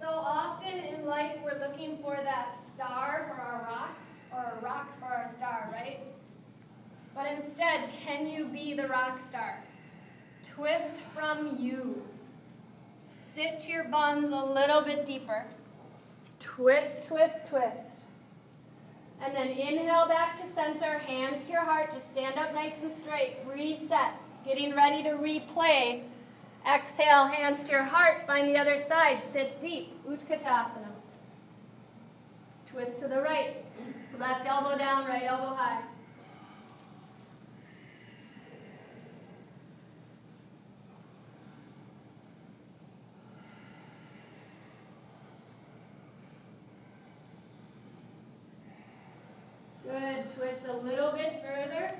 So 0.00 0.08
often 0.08 0.78
in 0.78 1.06
life 1.06 1.36
we're 1.44 1.60
looking 1.60 1.98
for 1.98 2.18
that 2.24 2.56
star 2.66 3.26
for 3.28 3.40
our 3.40 3.62
rock, 3.64 3.98
or 4.32 4.58
a 4.58 4.64
rock 4.64 4.98
for 4.98 5.06
our 5.06 5.30
star, 5.32 5.68
right? 5.72 6.00
But 7.14 7.30
instead, 7.30 7.90
can 8.04 8.26
you 8.26 8.46
be 8.46 8.74
the 8.74 8.88
rock 8.88 9.20
star? 9.20 9.62
Twist 10.42 10.96
from 11.14 11.58
you. 11.60 12.02
Sit 13.04 13.68
your 13.68 13.84
buns 13.84 14.30
a 14.30 14.42
little 14.42 14.80
bit 14.80 15.04
deeper. 15.04 15.44
Twist, 16.38 17.04
twist, 17.06 17.46
twist. 17.48 17.89
And 19.22 19.34
then 19.36 19.48
inhale 19.48 20.08
back 20.08 20.40
to 20.40 20.48
center, 20.50 20.98
hands 20.98 21.44
to 21.44 21.50
your 21.50 21.64
heart, 21.64 21.92
just 21.92 22.10
stand 22.10 22.38
up 22.38 22.54
nice 22.54 22.74
and 22.82 22.92
straight. 22.92 23.36
Reset, 23.46 24.14
getting 24.44 24.74
ready 24.74 25.02
to 25.02 25.10
replay. 25.10 26.02
Exhale, 26.66 27.26
hands 27.26 27.62
to 27.62 27.70
your 27.70 27.84
heart, 27.84 28.26
find 28.26 28.48
the 28.48 28.58
other 28.58 28.78
side, 28.78 29.22
sit 29.30 29.60
deep, 29.60 29.92
Utkatasana. 30.08 30.88
Twist 32.70 32.98
to 33.00 33.08
the 33.08 33.20
right, 33.20 33.64
left 34.18 34.46
elbow 34.46 34.78
down, 34.78 35.06
right 35.06 35.24
elbow 35.24 35.54
high. 35.54 35.82
Good. 49.90 50.32
Twist 50.36 50.60
a 50.80 50.82
little 50.82 51.12
bit 51.12 51.42
further. 51.42 51.94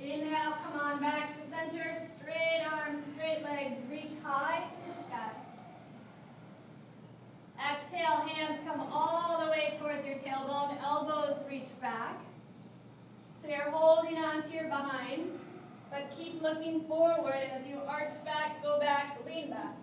Inhale, 0.00 0.56
come 0.64 0.80
on 0.80 1.00
back 1.00 1.40
to 1.40 1.48
center. 1.48 2.02
Straight 2.18 2.64
arms, 2.68 3.04
straight 3.14 3.44
legs. 3.44 3.76
Reach 3.88 4.18
high 4.24 4.64
to 4.64 4.88
the 4.88 5.08
sky. 5.08 5.30
Exhale, 7.60 8.26
hands 8.26 8.58
come 8.66 8.80
all 8.80 9.44
the 9.44 9.50
way 9.50 9.78
towards 9.78 10.04
your 10.04 10.16
tailbone. 10.16 10.82
Elbows 10.82 11.36
reach 11.48 11.68
back. 11.80 12.18
So 13.40 13.48
you're 13.48 13.70
holding 13.70 14.18
onto 14.18 14.50
your 14.50 14.64
behind, 14.64 15.30
but 15.90 16.10
keep 16.16 16.42
looking 16.42 16.84
forward 16.88 17.34
as 17.34 17.66
you 17.68 17.78
arch 17.86 18.12
back, 18.24 18.62
go 18.62 18.80
back, 18.80 19.18
lean 19.26 19.50
back. 19.50 19.81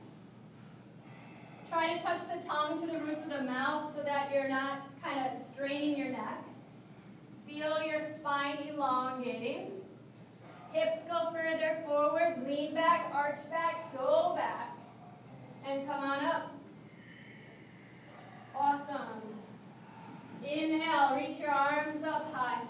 Try 1.70 1.96
to 1.96 2.02
touch 2.02 2.22
the 2.24 2.48
tongue 2.48 2.82
to 2.82 2.88
the 2.88 2.98
roof 2.98 3.20
of 3.24 3.30
the 3.30 3.44
mouth 3.44 3.94
so 3.96 4.02
that 4.02 4.32
you're 4.34 4.50
not 4.50 4.88
kind 5.04 5.20
of 5.20 5.40
straining 5.40 5.98
your 5.98 6.10
neck. 6.10 6.44
Feel 7.48 7.84
your 7.84 8.02
spine 8.04 8.58
elongating. 8.68 9.72
Hips 10.74 11.04
go 11.10 11.32
further 11.32 11.82
forward, 11.86 12.44
lean 12.48 12.74
back, 12.74 13.12
arch 13.14 13.40
back, 13.52 13.96
go 13.96 14.34
back, 14.36 14.76
and 15.68 15.88
come 15.88 16.04
on 16.04 16.26
up. 16.26 16.52
Awesome. 18.56 19.22
Inhale, 20.44 21.16
reach 21.16 21.40
your 21.40 21.52
arms 21.52 22.04
up 22.04 22.34
high. 22.34 22.62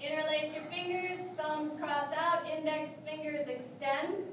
Interlace 0.00 0.54
your 0.54 0.64
fingers, 0.64 1.20
thumbs 1.36 1.72
cross 1.80 2.12
out, 2.16 2.48
index 2.48 2.92
fingers 3.00 3.48
extend. 3.48 4.24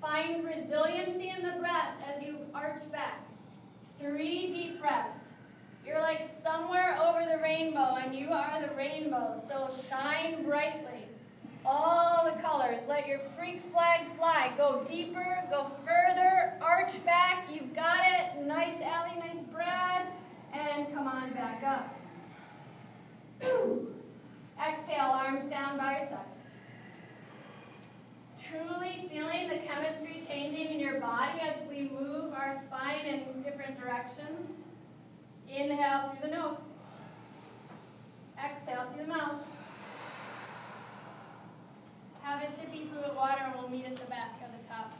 Find 0.00 0.44
resiliency 0.44 1.30
in 1.30 1.42
the 1.42 1.58
breath 1.58 1.94
as 2.06 2.22
you 2.22 2.38
arch 2.54 2.90
back. 2.92 3.20
Three 3.98 4.46
deep 4.52 4.80
breaths. 4.80 5.18
You're 5.84 6.00
like 6.00 6.28
somewhere 6.42 6.96
over 7.00 7.24
the 7.28 7.38
rainbow, 7.42 7.96
and 7.96 8.14
you 8.14 8.30
are 8.32 8.60
the 8.60 8.74
rainbow. 8.76 9.40
So 9.44 9.70
shine 9.88 10.44
brightly. 10.44 11.06
All 11.64 12.24
the 12.24 12.40
colors. 12.40 12.78
Let 12.88 13.08
your 13.08 13.18
freak 13.36 13.62
flag 13.72 14.14
fly. 14.16 14.52
Go 14.56 14.84
deeper, 14.88 15.42
go 15.50 15.70
further, 15.84 16.54
arch 16.60 17.04
back. 17.04 17.48
You've 17.52 17.74
got 17.74 18.00
it. 18.06 18.46
Nice, 18.46 18.80
Allie, 18.80 19.18
nice, 19.18 19.42
Brad. 19.52 20.06
And 20.52 20.94
come 20.94 21.08
on 21.08 21.32
back 21.32 21.62
up. 21.64 21.94
Exhale, 24.60 25.10
arms 25.10 25.48
down 25.48 25.76
by 25.76 25.98
your 25.98 26.08
side 26.08 26.27
truly 28.50 29.08
feeling 29.10 29.48
the 29.48 29.58
chemistry 29.58 30.22
changing 30.28 30.72
in 30.72 30.80
your 30.80 31.00
body 31.00 31.40
as 31.40 31.56
we 31.68 31.90
move 31.90 32.32
our 32.32 32.60
spine 32.66 33.04
in 33.06 33.42
different 33.42 33.80
directions. 33.80 34.60
Inhale 35.48 36.10
through 36.10 36.30
the 36.30 36.36
nose. 36.36 36.58
Exhale 38.42 38.86
through 38.92 39.04
the 39.04 39.08
mouth. 39.08 39.42
Have 42.22 42.42
a 42.42 42.46
sippy 42.46 42.88
fluid 42.90 43.16
water 43.16 43.42
and 43.44 43.54
we'll 43.58 43.68
meet 43.68 43.86
at 43.86 43.96
the 43.96 44.06
back 44.06 44.40
of 44.44 44.60
the 44.60 44.68
top 44.68 44.92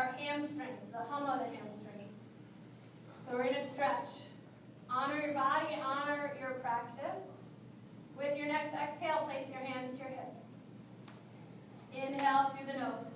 our 0.00 0.12
hamstrings, 0.16 0.90
the 0.92 0.98
hum 0.98 1.28
of 1.28 1.40
the 1.40 1.56
hamstrings. 1.56 2.16
So 3.26 3.36
we're 3.36 3.44
going 3.44 3.54
to 3.54 3.68
stretch. 3.68 4.08
Honor 4.88 5.20
your 5.20 5.34
body, 5.34 5.76
honor 5.84 6.34
your 6.40 6.52
practice. 6.62 7.22
With 8.16 8.36
your 8.38 8.46
next 8.46 8.72
exhale, 8.74 9.24
place 9.26 9.46
your 9.50 9.60
hands 9.60 9.92
to 9.92 9.98
your 9.98 10.08
hips. 10.08 10.40
Inhale 11.94 12.50
through 12.56 12.72
the 12.72 12.78
nose. 12.78 13.12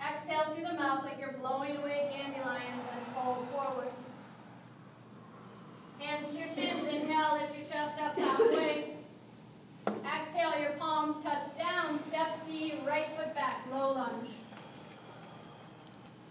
Exhale 0.00 0.54
through 0.54 0.64
the 0.64 0.72
mouth 0.72 1.04
like 1.04 1.20
you're 1.20 1.32
blowing 1.32 1.76
away 1.76 2.10
dandelions 2.10 2.82
and 2.94 3.14
fold 3.14 3.46
forward. 3.52 3.92
Hands 5.98 6.26
to 6.26 6.34
your 6.34 6.48
chins, 6.54 6.88
Inhale, 6.88 7.34
lift 7.34 7.54
your 7.58 7.68
chest 7.68 8.00
up 8.00 8.18
halfway. 8.18 8.94
Exhale, 9.86 10.58
your 10.58 10.72
palms 10.78 11.22
touch 11.22 11.42
down. 11.58 11.98
Step 11.98 12.46
the 12.46 12.74
right 12.86 13.08
foot 13.16 13.34
back, 13.34 13.66
low 13.70 13.92
lunge. 13.92 14.30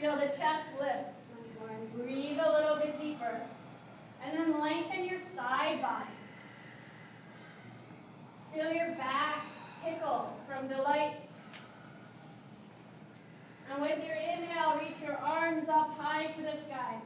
chest 0.00 0.66
lift 0.80 1.12
once 1.36 1.48
more 1.58 2.04
breathe 2.04 2.38
a 2.42 2.50
little 2.50 2.76
bit 2.76 2.98
deeper. 3.00 3.40
And 4.24 4.38
then 4.38 4.60
lengthen 4.60 5.04
your 5.04 5.20
side 5.34 5.80
body. 5.82 6.10
Feel 8.54 8.72
your 8.72 8.94
back 8.96 9.44
tickle 9.82 10.36
from 10.48 10.68
delight. 10.68 11.16
And 13.72 13.82
with 13.82 13.98
your 14.04 14.16
inhale, 14.16 14.78
reach 14.78 14.96
your 15.02 15.16
arms 15.16 15.68
up 15.68 15.96
high 15.98 16.26
to 16.32 16.42
the 16.42 16.56
sky. 16.66 16.96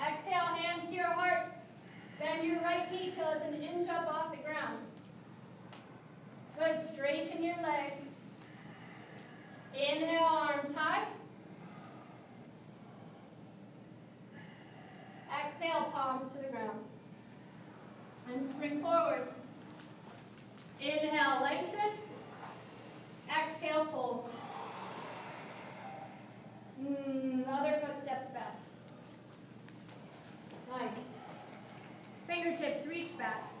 Exhale, 0.00 0.54
hands 0.56 0.88
to 0.88 0.94
your 0.94 1.06
heart. 1.06 1.52
Bend 2.18 2.44
your 2.44 2.60
right 2.60 2.90
knee 2.90 3.12
till 3.16 3.30
it's 3.30 3.44
an 3.44 3.62
inch 3.62 3.88
up 3.88 4.06
off 4.08 4.32
the 4.32 4.42
ground. 4.42 4.78
Straighten 7.02 7.42
your 7.42 7.56
legs. 7.56 8.10
Inhale, 9.74 10.22
arms 10.22 10.72
high. 10.72 11.02
exhale, 15.36 15.90
palms 15.92 16.30
to 16.30 16.38
the 16.38 16.52
ground. 16.52 16.78
And 18.32 18.48
spring 18.48 18.80
forward. 18.80 19.26
Inhale, 20.78 21.42
lengthen. 21.42 21.90
Exhale, 23.28 23.86
fold. 23.86 24.30
Mm, 26.80 27.48
other 27.48 27.80
footsteps 27.84 28.30
back. 28.32 28.60
Nice. 30.70 31.06
Fingertips 32.28 32.86
reach 32.86 33.18
back. 33.18 33.51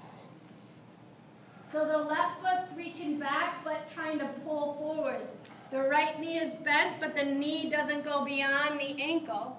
So 1.72 1.86
the 1.86 1.96
left 1.96 2.42
foot's 2.42 2.76
reaching 2.76 3.18
back 3.18 3.64
but 3.64 3.90
trying 3.94 4.18
to 4.18 4.26
pull 4.44 4.74
forward. 4.74 5.22
The 5.70 5.80
right 5.80 6.20
knee 6.20 6.36
is 6.36 6.54
bent, 6.56 7.00
but 7.00 7.14
the 7.14 7.24
knee 7.24 7.70
doesn't 7.70 8.04
go 8.04 8.26
beyond 8.26 8.78
the 8.78 9.00
ankle. 9.02 9.58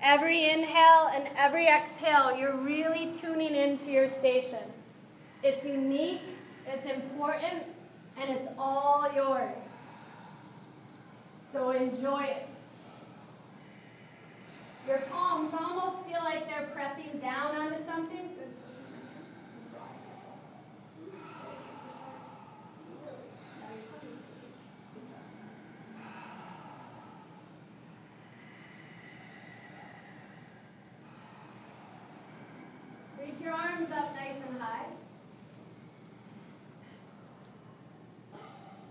Every 0.00 0.48
inhale 0.48 1.10
and 1.12 1.28
every 1.36 1.66
exhale, 1.66 2.36
you're 2.38 2.56
really 2.56 3.12
tuning 3.12 3.52
into 3.52 3.90
your 3.90 4.08
station. 4.08 4.62
It's 5.42 5.66
unique, 5.66 6.22
it's 6.68 6.84
important, 6.84 7.64
and 8.16 8.30
it's 8.30 8.46
all 8.56 9.10
yours. 9.12 9.56
So 11.52 11.70
enjoy 11.70 12.22
it. 12.26 12.48
Your 14.86 14.98
palms 15.10 15.52
almost 15.52 16.06
feel 16.06 16.22
like 16.22 16.46
they're 16.46 16.68
pressing 16.72 17.18
down 17.20 17.56
onto 17.56 17.84
something. 17.84 18.30
Reach 33.20 33.40
your 33.42 33.52
arms 33.52 33.90
up 33.90 34.14
nice 34.14 34.36
and 34.48 34.60
high. 34.60 34.86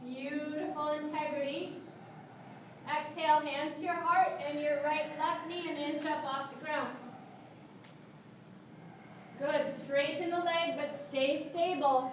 Beautiful 0.05 0.91
integrity. 0.91 1.77
Exhale, 2.87 3.39
hands 3.39 3.75
to 3.77 3.81
your 3.81 3.95
heart 3.95 4.39
and 4.47 4.59
your 4.61 4.81
right 4.83 5.05
left 5.17 5.49
knee 5.49 5.69
an 5.69 5.77
inch 5.77 6.05
up 6.05 6.23
off 6.23 6.53
the 6.53 6.63
ground. 6.63 6.95
Good. 9.39 9.73
Straighten 9.73 10.29
the 10.29 10.37
leg, 10.37 10.75
but 10.77 10.99
stay 11.77 11.83
stable. 11.83 12.11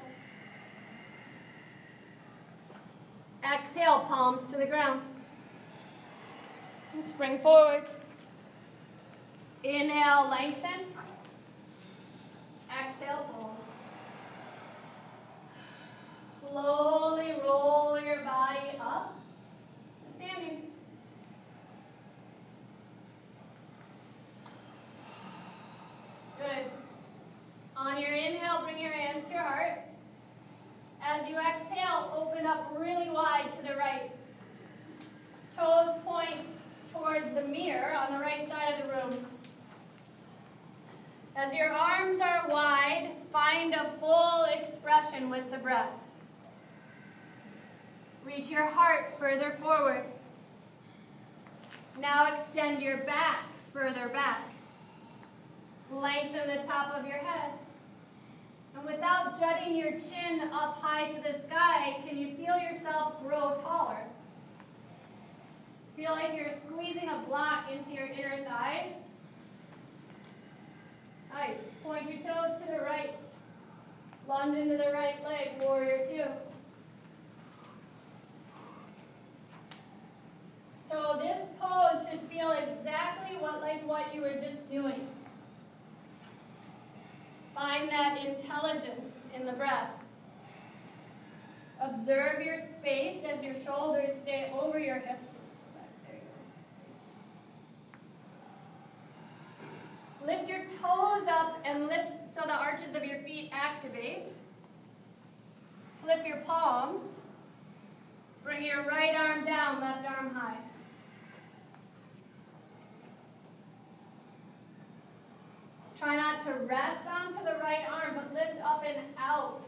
Exhale, 3.45 4.01
palms 4.09 4.47
to 4.47 4.57
the 4.57 4.67
ground. 4.67 5.03
And 6.95 7.05
spring 7.05 7.39
forward. 7.41 7.83
Inhale, 9.63 10.29
lengthen. 10.31 10.87
Exhale, 12.71 13.27
fold. 13.33 13.57
Slowly 16.41 17.35
roll 17.43 17.99
your 18.01 18.23
body 18.23 18.79
up, 18.81 19.19
standing. 20.17 20.63
Good. 26.39 26.71
On 27.77 28.01
your 28.01 28.13
inhale, 28.13 28.63
bring 28.63 28.79
your 28.79 28.93
hands 28.93 29.25
to 29.27 29.31
your 29.31 29.43
heart. 29.43 29.81
As 31.25 31.31
you 31.31 31.39
exhale, 31.39 32.13
open 32.15 32.45
up 32.45 32.71
really 32.77 33.09
wide 33.09 33.51
to 33.53 33.63
the 33.63 33.77
right. 33.77 34.11
Toes 35.57 35.97
point 36.05 36.45
towards 36.93 37.35
the 37.35 37.43
mirror 37.43 37.95
on 37.95 38.13
the 38.13 38.19
right 38.19 38.47
side 38.47 38.75
of 38.75 38.87
the 38.87 38.93
room. 38.93 39.27
As 41.35 41.55
your 41.55 41.73
arms 41.73 42.21
are 42.21 42.47
wide, 42.49 43.13
find 43.33 43.73
a 43.73 43.91
full 44.01 44.45
expression 44.45 45.31
with 45.31 45.51
the 45.51 45.57
breath. 45.57 45.93
Reach 48.23 48.49
your 48.49 48.67
heart 48.67 49.19
further 49.19 49.57
forward. 49.63 50.05
Now 51.99 52.35
extend 52.35 52.83
your 52.83 52.99
back 52.99 53.45
further 53.73 54.11
back. 54.11 54.43
Lengthen 55.91 56.49
the 56.49 56.63
top 56.65 56.95
of 56.95 57.07
your 57.07 57.19
head. 57.19 57.53
And 58.75 58.85
without 58.85 59.39
jutting 59.39 59.77
your 59.77 59.93
chin 59.93 60.49
up 60.53 60.81
high 60.81 61.11
to 61.13 61.23
the 61.23 61.39
sky, 61.39 61.99
can 62.07 62.19
you 62.19 62.35
feel 62.35 62.59
yourself 62.59 63.23
grow 63.23 63.61
taller? 63.63 64.05
Feel 65.97 66.11
like 66.11 66.35
you're 66.37 66.53
squeezing 66.67 67.09
a 67.09 67.23
block 67.29 67.71
into 67.71 67.93
your 67.93 68.07
inner 68.07 68.45
thighs? 68.45 68.95
Nice. 71.33 71.63
Point 71.83 72.11
your 72.11 72.19
toes 72.19 72.61
to 72.65 72.73
the 72.73 72.81
right. 72.81 73.15
Lunge 74.29 74.57
into 74.57 74.77
the 74.77 74.91
right 74.93 75.23
leg, 75.25 75.51
warrior 75.61 76.07
two. 76.11 76.25
So 80.91 81.19
this 81.21 81.39
pose 81.61 82.09
should 82.09 82.21
feel 82.31 82.53
exactly 82.53 83.37
what 83.37 83.61
like 83.61 83.87
what 83.87 84.15
you 84.15 84.23
were 84.23 84.35
just 84.35 84.69
doing. 84.71 85.07
Find 87.55 87.89
that 87.89 88.19
intelligence 88.25 89.27
in 89.35 89.47
the 89.47 89.53
breath. 89.53 89.91
Observe 91.81 92.43
your 92.45 92.59
space 92.59 93.23
as 93.25 93.45
your 93.45 93.55
shoulders 93.65 94.11
stay 94.23 94.51
over 94.59 94.79
your 94.79 94.97
hips. 94.97 95.35
Lift 100.27 100.49
your 100.49 100.65
toes 100.83 101.29
up 101.29 101.59
and 101.65 101.87
lift 101.87 102.33
so 102.35 102.41
the 102.47 102.55
arches 102.55 102.95
of 102.95 103.05
your 103.05 103.19
feet 103.21 103.51
activate. 103.53 104.25
Flip 106.03 106.27
your 106.27 106.39
palms. 106.39 107.21
Bring 108.43 108.63
your 108.63 108.85
right 108.85 109.15
arm 109.15 109.45
down, 109.45 109.81
left 109.81 110.07
arm 110.07 110.35
high. 110.35 110.57
Try 116.05 116.17
not 116.17 116.45
to 116.45 116.53
rest 116.67 117.07
onto 117.07 117.43
the 117.43 117.55
right 117.63 117.87
arm, 117.91 118.17
but 118.17 118.35
lift 118.35 118.61
up 118.63 118.85
and 118.87 118.99
out 119.17 119.67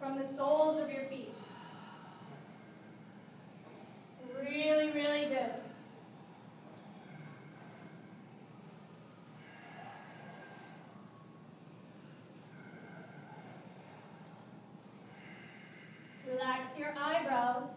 from 0.00 0.16
the 0.16 0.26
soles 0.26 0.80
of 0.80 0.90
your 0.90 1.04
feet. 1.04 1.34
Really, 4.40 4.90
really 4.92 5.26
good. 5.26 5.50
Relax 16.26 16.78
your 16.78 16.94
eyebrows. 16.98 17.68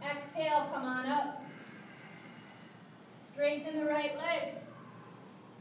Exhale, 0.00 0.68
come 0.72 0.84
on 0.84 1.06
up. 1.06 1.42
Straighten 3.32 3.80
the 3.80 3.84
right 3.84 4.16
leg. 4.16 4.57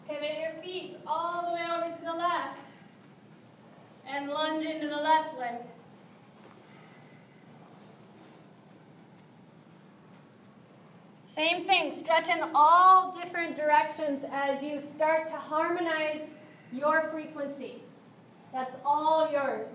Pivot 0.07 0.39
your 0.39 0.63
feet 0.63 0.97
all 1.05 1.41
the 1.41 1.53
way 1.53 1.65
over 1.75 1.95
to 1.95 2.03
the 2.03 2.13
left. 2.13 2.69
And 4.07 4.29
lunge 4.29 4.65
into 4.65 4.87
the 4.87 4.95
left 4.95 5.37
leg. 5.37 5.55
Same 11.25 11.65
thing, 11.65 11.91
stretch 11.91 12.29
in 12.29 12.39
all 12.55 13.11
different 13.11 13.55
directions 13.55 14.23
as 14.31 14.63
you 14.63 14.81
start 14.81 15.27
to 15.27 15.35
harmonize 15.35 16.33
your 16.71 17.09
frequency. 17.11 17.83
That's 18.53 18.75
all 18.85 19.29
yours. 19.31 19.67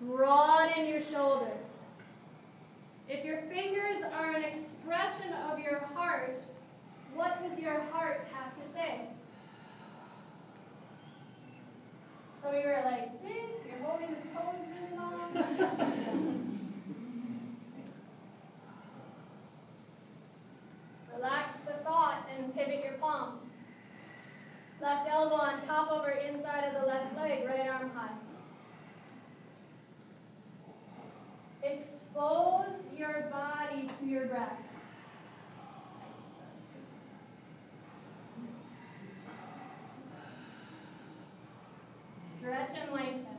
Broaden 0.00 0.86
your 0.86 1.02
shoulders. 1.02 1.68
If 3.08 3.24
your 3.24 3.42
fingers 3.42 4.02
are 4.14 4.34
an 4.34 4.44
expression 4.44 5.32
of 5.50 5.58
your 5.58 5.80
heart, 5.94 6.40
what 7.14 7.42
does 7.42 7.58
your 7.58 7.80
heart 7.92 8.26
have 8.32 8.54
to 8.62 8.68
say? 8.72 9.00
Of 12.44 12.54
you 12.54 12.68
are 12.68 12.84
like, 12.84 13.22
bitch, 13.22 13.66
you're 13.68 13.82
holding 13.84 14.08
this 14.08 14.22
pose 14.34 14.54
really 14.72 14.96
long. 14.96 15.34
Relax 21.14 21.56
the 21.60 21.74
thought 21.84 22.28
and 22.34 22.54
pivot 22.54 22.82
your 22.84 22.94
palms. 22.94 23.42
Left 24.80 25.08
elbow 25.10 25.34
on 25.34 25.60
top 25.60 25.90
over 25.90 26.10
inside 26.10 26.64
of 26.68 26.80
the 26.80 26.86
left 26.86 27.16
leg, 27.16 27.44
right 27.44 27.68
arm 27.68 27.90
high. 27.90 28.14
Expose 31.62 32.76
your 32.96 33.28
body 33.32 33.88
to 34.00 34.06
your 34.06 34.26
breath. 34.26 34.67
Stretch 42.48 42.78
and 42.82 42.92
lengthen. 42.94 43.38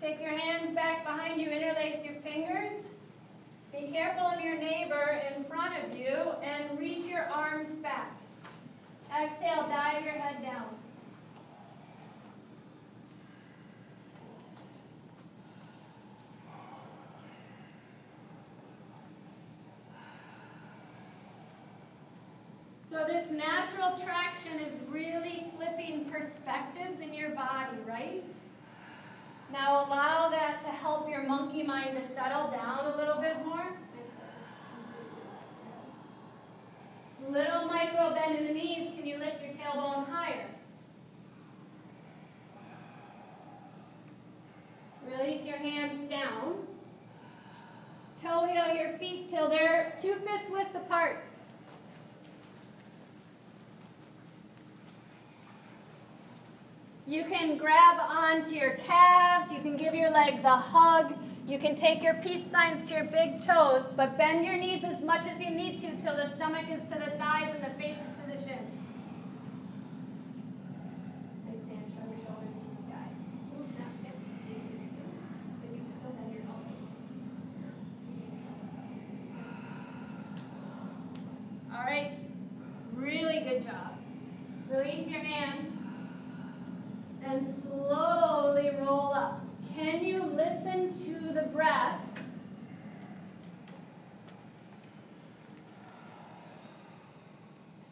Take 0.00 0.22
your 0.22 0.38
hands 0.38 0.74
back 0.74 1.04
behind 1.04 1.38
you, 1.38 1.50
interlace 1.50 2.02
your 2.02 2.14
fingers. 2.22 2.72
Of 4.28 4.44
your 4.44 4.58
neighbor 4.58 5.20
in 5.34 5.42
front 5.44 5.74
of 5.82 5.96
you 5.96 6.14
and 6.42 6.78
reach 6.78 7.06
your 7.06 7.24
arms 7.24 7.70
back. 7.76 8.14
Exhale, 9.10 9.66
dive 9.68 10.04
your 10.04 10.14
head 10.14 10.42
down. 10.42 10.66
So 22.88 23.04
this 23.06 23.30
natural 23.30 23.98
traction 23.98 24.60
is 24.60 24.74
really 24.88 25.46
flipping 25.56 26.04
perspectives 26.10 27.00
in 27.00 27.14
your 27.14 27.30
body, 27.30 27.78
right? 27.86 28.22
Now 29.52 29.86
allow 29.86 30.28
that 30.28 30.60
to 30.62 30.68
help 30.68 31.08
your 31.08 31.22
monkey 31.22 31.62
mind 31.62 31.96
to 31.96 32.06
settle 32.06 32.50
down 32.50 32.92
a 32.92 32.96
little 32.96 33.20
bit 33.20 33.44
more. 33.44 33.66
Little 37.28 37.66
micro 37.66 38.14
bend 38.14 38.38
in 38.38 38.46
the 38.46 38.54
knees. 38.54 38.90
Can 38.96 39.06
you 39.06 39.18
lift 39.18 39.42
your 39.42 39.52
tailbone 39.52 40.08
higher? 40.08 40.46
Release 45.06 45.44
your 45.44 45.58
hands 45.58 46.08
down. 46.08 46.66
Toe 48.22 48.46
heel 48.46 48.74
your 48.74 48.96
feet 48.98 49.28
till 49.28 49.48
they're 49.48 49.94
two 50.00 50.14
fist 50.26 50.50
widths 50.50 50.74
apart. 50.74 51.22
You 57.06 57.24
can 57.24 57.58
grab 57.58 57.98
onto 58.00 58.54
your 58.54 58.76
calves. 58.76 59.52
You 59.52 59.60
can 59.60 59.76
give 59.76 59.94
your 59.94 60.10
legs 60.10 60.44
a 60.44 60.56
hug. 60.56 61.14
You 61.48 61.58
can 61.58 61.74
take 61.74 62.02
your 62.02 62.12
peace 62.12 62.44
signs 62.44 62.84
to 62.84 62.94
your 62.94 63.04
big 63.04 63.42
toes, 63.42 63.86
but 63.96 64.18
bend 64.18 64.44
your 64.44 64.58
knees 64.58 64.84
as 64.84 65.00
much 65.00 65.26
as 65.26 65.40
you 65.40 65.48
need 65.48 65.80
to 65.80 65.98
till 66.02 66.14
the 66.14 66.28
stomach 66.28 66.66
is 66.70 66.82
to 66.88 66.98
the 66.98 67.10
thighs 67.16 67.54
and 67.54 67.64
the 67.64 67.70
face 67.82 67.96
is 67.96 68.12
to 68.20 68.26
the 68.26 68.32
shins. 68.46 68.68
stand, 71.64 71.92
show 71.94 72.04
your 72.04 72.20
shoulders 72.22 72.52
to 72.52 72.60
the 72.68 72.76
sky. 72.84 73.08
But 75.62 75.70
you 75.72 75.80
can 75.80 75.94
still 75.98 76.10
bend 76.10 76.34
your 76.34 76.42
elbows. 76.42 76.84
All 81.72 81.84
right, 81.84 82.12
really 82.92 83.40
good 83.40 83.64
job. 83.64 83.96
Release 84.70 85.08
your 85.08 85.22
hands 85.22 85.72
and 87.24 87.46
slowly 87.62 88.70
roll 88.78 89.14
up. 89.14 89.44
Can 89.78 90.04
you 90.04 90.24
listen 90.24 90.92
to 91.04 91.32
the 91.32 91.42
breath? 91.52 92.00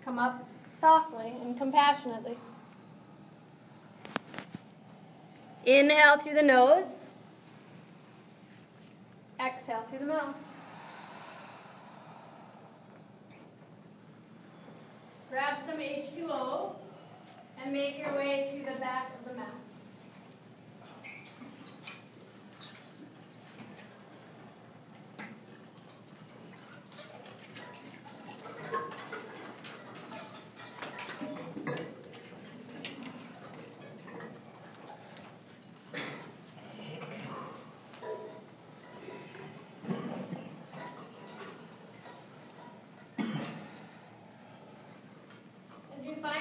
Come 0.04 0.18
up 0.18 0.48
and 1.30 1.56
compassionately. 1.58 2.36
Inhale 5.64 6.18
through 6.18 6.34
the 6.34 6.42
nose. 6.42 7.06
Exhale 9.40 9.84
through 9.88 9.98
the 9.98 10.06
mouth. 10.06 10.36
Grab 15.30 15.58
some 15.66 15.78
H2O 15.78 16.72
and 17.62 17.72
make 17.72 17.98
your 17.98 18.14
way 18.14 18.48
to 18.52 18.72
the 18.72 18.78
back 18.78 19.10
of 19.18 19.28
the 19.28 19.34
mat. 19.36 19.65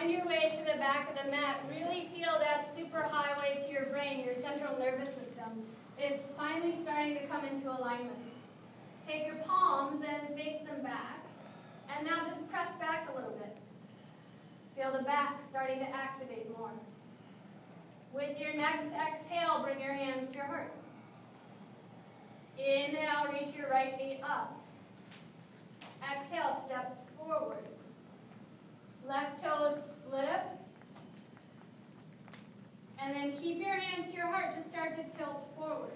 Find 0.05 0.17
your 0.17 0.27
way 0.27 0.51
to 0.51 0.71
the 0.71 0.77
back 0.77 1.09
of 1.09 1.25
the 1.25 1.31
mat, 1.31 1.61
really 1.67 2.07
feel 2.13 2.37
that 2.39 2.63
super 2.75 3.01
highway 3.01 3.59
to 3.65 3.71
your 3.71 3.85
brain, 3.85 4.23
your 4.23 4.35
central 4.35 4.77
nervous 4.77 5.09
system, 5.09 5.65
is 5.99 6.19
finally 6.37 6.75
starting 6.83 7.15
to 7.15 7.25
come 7.25 7.43
into 7.43 7.71
alignment. 7.71 8.13
Take 9.07 9.25
your 9.25 9.37
palms 9.37 10.03
and 10.07 10.37
face 10.37 10.59
them 10.67 10.83
back. 10.83 11.25
And 11.89 12.05
now 12.05 12.29
just 12.29 12.47
press 12.51 12.69
back 12.79 13.09
a 13.11 13.15
little 13.15 13.31
bit. 13.31 13.57
Feel 14.77 14.91
the 14.95 15.03
back 15.03 15.41
starting 15.49 15.79
to 15.79 15.87
activate 15.87 16.55
more. 16.55 16.71
With 18.13 18.39
your 18.39 18.53
next 18.53 18.89
exhale, 18.93 19.63
bring 19.63 19.79
your 19.79 19.93
hands 19.93 20.29
to 20.31 20.35
your 20.35 20.45
heart. 20.45 20.71
Inhale, 22.59 23.31
reach 23.31 23.55
your 23.55 23.71
right 23.71 23.97
knee 23.97 24.19
up. 24.23 24.55
Exhale, 26.11 26.63
step 26.67 26.95
forward. 27.17 27.65
Left 29.07 29.43
toes 29.43 29.89
flip. 30.07 30.41
And 32.99 33.15
then 33.15 33.37
keep 33.39 33.59
your 33.59 33.75
hands 33.75 34.07
to 34.07 34.13
your 34.13 34.27
heart 34.27 34.55
to 34.55 34.63
start 34.63 34.93
to 34.93 35.17
tilt 35.17 35.47
forward. 35.55 35.91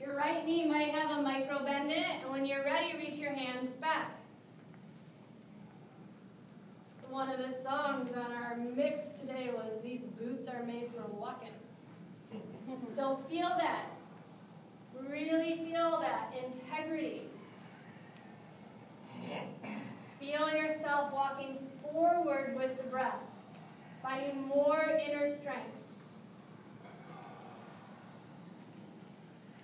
Your 0.00 0.14
right 0.14 0.44
knee 0.44 0.66
might 0.66 0.90
have 0.90 1.18
a 1.18 1.22
micro 1.22 1.64
bend 1.64 1.90
in 1.90 1.98
it, 1.98 2.22
and 2.22 2.30
when 2.30 2.46
you're 2.46 2.62
ready, 2.62 2.96
reach 2.96 3.18
your 3.18 3.32
hands 3.32 3.70
back. 3.70 4.12
One 7.10 7.28
of 7.30 7.38
the 7.38 7.54
songs 7.62 8.10
on 8.14 8.30
our 8.32 8.56
mix 8.56 9.06
today 9.18 9.50
was 9.52 9.82
These 9.82 10.02
Boots 10.02 10.48
Are 10.48 10.62
Made 10.62 10.90
for 10.94 11.02
Walking. 11.16 11.48
so 12.94 13.18
feel 13.28 13.48
that. 13.58 13.86
Really 15.08 15.56
feel 15.56 16.00
that 16.00 16.32
integrity. 16.44 17.22
Feel 20.20 20.48
yourself 20.50 21.12
walking 21.12 21.58
forward 21.92 22.56
with 22.56 22.76
the 22.76 22.84
breath, 22.84 23.20
finding 24.02 24.46
more 24.46 24.98
inner 25.06 25.26
strength. 25.34 25.70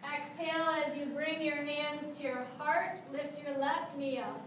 Exhale 0.05 0.69
as 0.85 0.97
you 0.97 1.07
bring 1.07 1.41
your 1.41 1.57
hands 1.57 2.17
to 2.17 2.23
your 2.23 2.47
heart, 2.59 2.99
lift 3.13 3.39
your 3.43 3.57
left 3.59 3.97
knee 3.97 4.19
up. 4.19 4.41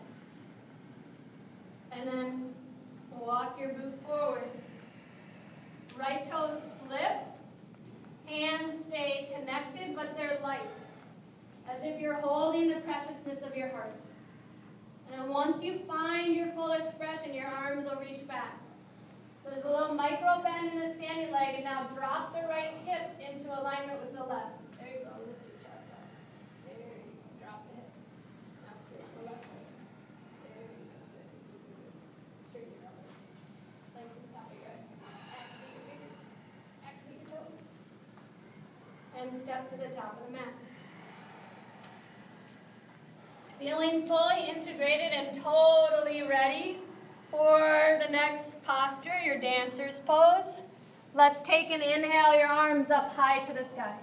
And 1.92 2.08
then 2.08 2.54
walk 3.12 3.58
your 3.60 3.70
boot 3.70 3.94
forward. 4.06 4.50
Right 5.98 6.30
toes 6.30 6.64
flip. 6.86 7.22
Hands 8.26 8.84
stay 8.86 9.30
connected, 9.34 9.96
but 9.96 10.16
they're 10.18 10.40
light, 10.44 10.62
as 11.70 11.80
if 11.84 12.02
you're 12.02 12.20
holding 12.20 12.68
the 12.70 12.82
preciousness 12.82 13.42
of 13.42 13.56
your 13.56 13.70
heart. 13.70 13.94
And 15.14 15.30
once 15.30 15.64
you 15.64 15.80
find 15.88 16.36
your 16.36 16.48
full 16.54 16.74
expression, 16.74 17.34
your 17.34 17.48
arms 17.48 17.84
will 17.84 18.00
reach 18.00 18.28
back. 18.28 18.60
So 19.44 19.52
there's 19.52 19.64
a 19.64 19.70
little 19.70 19.94
micro 19.94 20.42
bend 20.42 20.74
in 20.74 20.80
the 20.80 20.94
standing 20.96 21.32
leg, 21.32 21.56
and 21.56 21.64
now 21.64 21.88
drop 21.96 22.34
the 22.34 22.48
right 22.48 22.74
hip 22.84 23.12
into 23.22 23.48
alignment 23.54 24.02
with 24.02 24.14
the 24.14 24.24
left. 24.24 24.58
There 24.78 24.90
you 24.90 25.06
go. 25.06 25.14
Lift 25.22 25.46
your 25.46 25.62
chest 25.62 25.86
up. 25.94 26.02
There 26.66 26.74
you 26.74 26.90
go. 26.90 27.46
Drop 27.46 27.62
the 27.70 27.78
hip. 27.78 27.90
Now 28.66 28.74
straight 28.82 29.06
the 29.06 29.30
left 29.30 29.46
leg. 29.46 29.70
There 30.42 30.66
you 30.66 30.82
go. 30.82 30.98
Straighten 32.50 32.74
your 32.74 32.90
elbows. 32.90 33.22
Lengthen 33.94 34.18
the 34.26 34.34
top 34.34 34.50
of 34.50 34.58
your 34.58 34.74
toes. 37.30 37.62
And 39.16 39.30
step 39.30 39.70
to 39.70 39.78
the 39.78 39.94
top 39.94 40.18
of 40.18 40.26
the 40.26 40.34
mat. 40.34 40.65
Feeling 43.66 44.06
fully 44.06 44.48
integrated 44.48 45.12
and 45.12 45.36
totally 45.42 46.22
ready 46.22 46.78
for 47.32 48.00
the 48.06 48.12
next 48.12 48.64
posture, 48.64 49.18
your 49.26 49.40
dancer's 49.40 50.02
pose. 50.02 50.62
Let's 51.16 51.42
take 51.42 51.72
an 51.72 51.82
inhale, 51.82 52.36
your 52.36 52.46
arms 52.46 52.92
up 52.92 53.16
high 53.16 53.40
to 53.40 53.54
the 53.54 53.66
sky. 53.66 53.96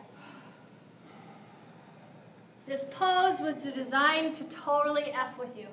This 2.66 2.86
pose 2.90 3.38
was 3.38 3.54
designed 3.54 4.34
to 4.34 4.44
totally 4.44 5.12
F 5.12 5.38
with 5.38 5.56
you. 5.56 5.68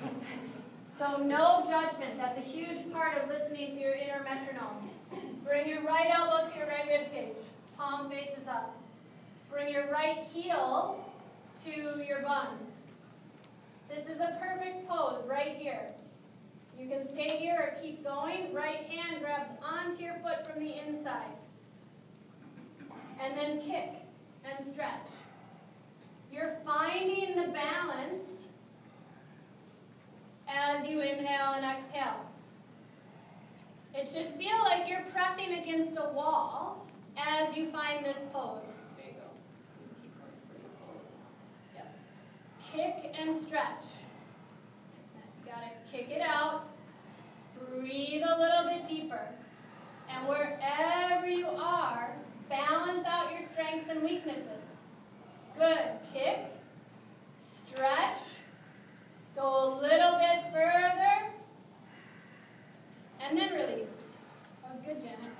So 0.98 1.18
no 1.18 1.62
judgment. 1.68 2.16
That's 2.16 2.38
a 2.38 2.40
huge 2.40 2.90
part 2.90 3.18
of 3.18 3.28
listening 3.28 3.74
to 3.74 3.80
your 3.82 3.92
inner 3.92 4.24
metronome. 4.24 4.88
Bring 5.44 5.68
your 5.68 5.82
right 5.82 6.06
elbow 6.10 6.50
to 6.50 6.56
your 6.56 6.66
right 6.66 6.88
rib 6.88 7.12
cage. 7.12 7.36
Palm 7.76 8.08
faces 8.08 8.48
up. 8.48 8.74
Bring 9.52 9.70
your 9.70 9.90
right 9.90 10.26
heel 10.32 11.04
to 11.66 12.02
your 12.02 12.22
buns. 12.22 12.75
This 13.88 14.06
is 14.08 14.20
a 14.20 14.38
perfect 14.40 14.88
pose 14.88 15.22
right 15.26 15.56
here. 15.56 15.88
You 16.78 16.88
can 16.88 17.06
stay 17.06 17.36
here 17.38 17.56
or 17.56 17.82
keep 17.82 18.04
going. 18.04 18.52
Right 18.52 18.86
hand 18.86 19.22
grabs 19.22 19.50
onto 19.62 20.02
your 20.02 20.14
foot 20.22 20.46
from 20.46 20.62
the 20.62 20.74
inside. 20.86 21.32
And 23.20 23.36
then 23.36 23.60
kick. 23.60 23.90
and 24.44 24.64
stretch. 24.64 25.08
You're 26.32 26.56
finding 26.64 27.36
the 27.36 27.48
balance 27.48 28.44
as 30.48 30.86
you 30.86 31.00
inhale 31.00 31.54
and 31.54 31.64
exhale. 31.64 32.20
It 33.94 34.08
should 34.12 34.34
feel 34.38 34.58
like 34.62 34.88
you're 34.88 35.04
pressing 35.12 35.54
against 35.54 35.92
a 35.96 36.10
wall 36.10 36.86
as 37.16 37.56
you 37.56 37.70
find 37.70 38.04
this 38.04 38.24
pose. 38.32 38.74
There 38.96 39.06
you 39.06 39.12
go. 39.14 39.26
Yep. 41.74 41.94
Kick 42.76 43.14
and 43.18 43.34
stretch. 43.34 43.84
You 45.16 45.50
gotta 45.50 45.70
kick 45.90 46.10
it 46.10 46.20
out. 46.20 46.68
Breathe 47.70 48.22
a 48.22 48.38
little 48.38 48.64
bit 48.68 48.86
deeper. 48.86 49.28
And 50.10 50.28
wherever 50.28 51.26
you 51.26 51.46
are, 51.46 52.14
balance 52.50 53.06
out 53.06 53.32
your 53.32 53.40
strengths 53.40 53.88
and 53.88 54.02
weaknesses. 54.02 54.60
Good. 55.58 55.88
Kick, 56.12 56.40
stretch, 57.38 58.18
go 59.34 59.42
a 59.42 59.80
little 59.80 60.18
bit 60.18 60.52
further, 60.52 61.32
and 63.22 63.38
then 63.38 63.54
release. 63.54 64.16
That 64.62 64.72
was 64.74 64.80
good, 64.84 65.00
Janet. 65.00 65.32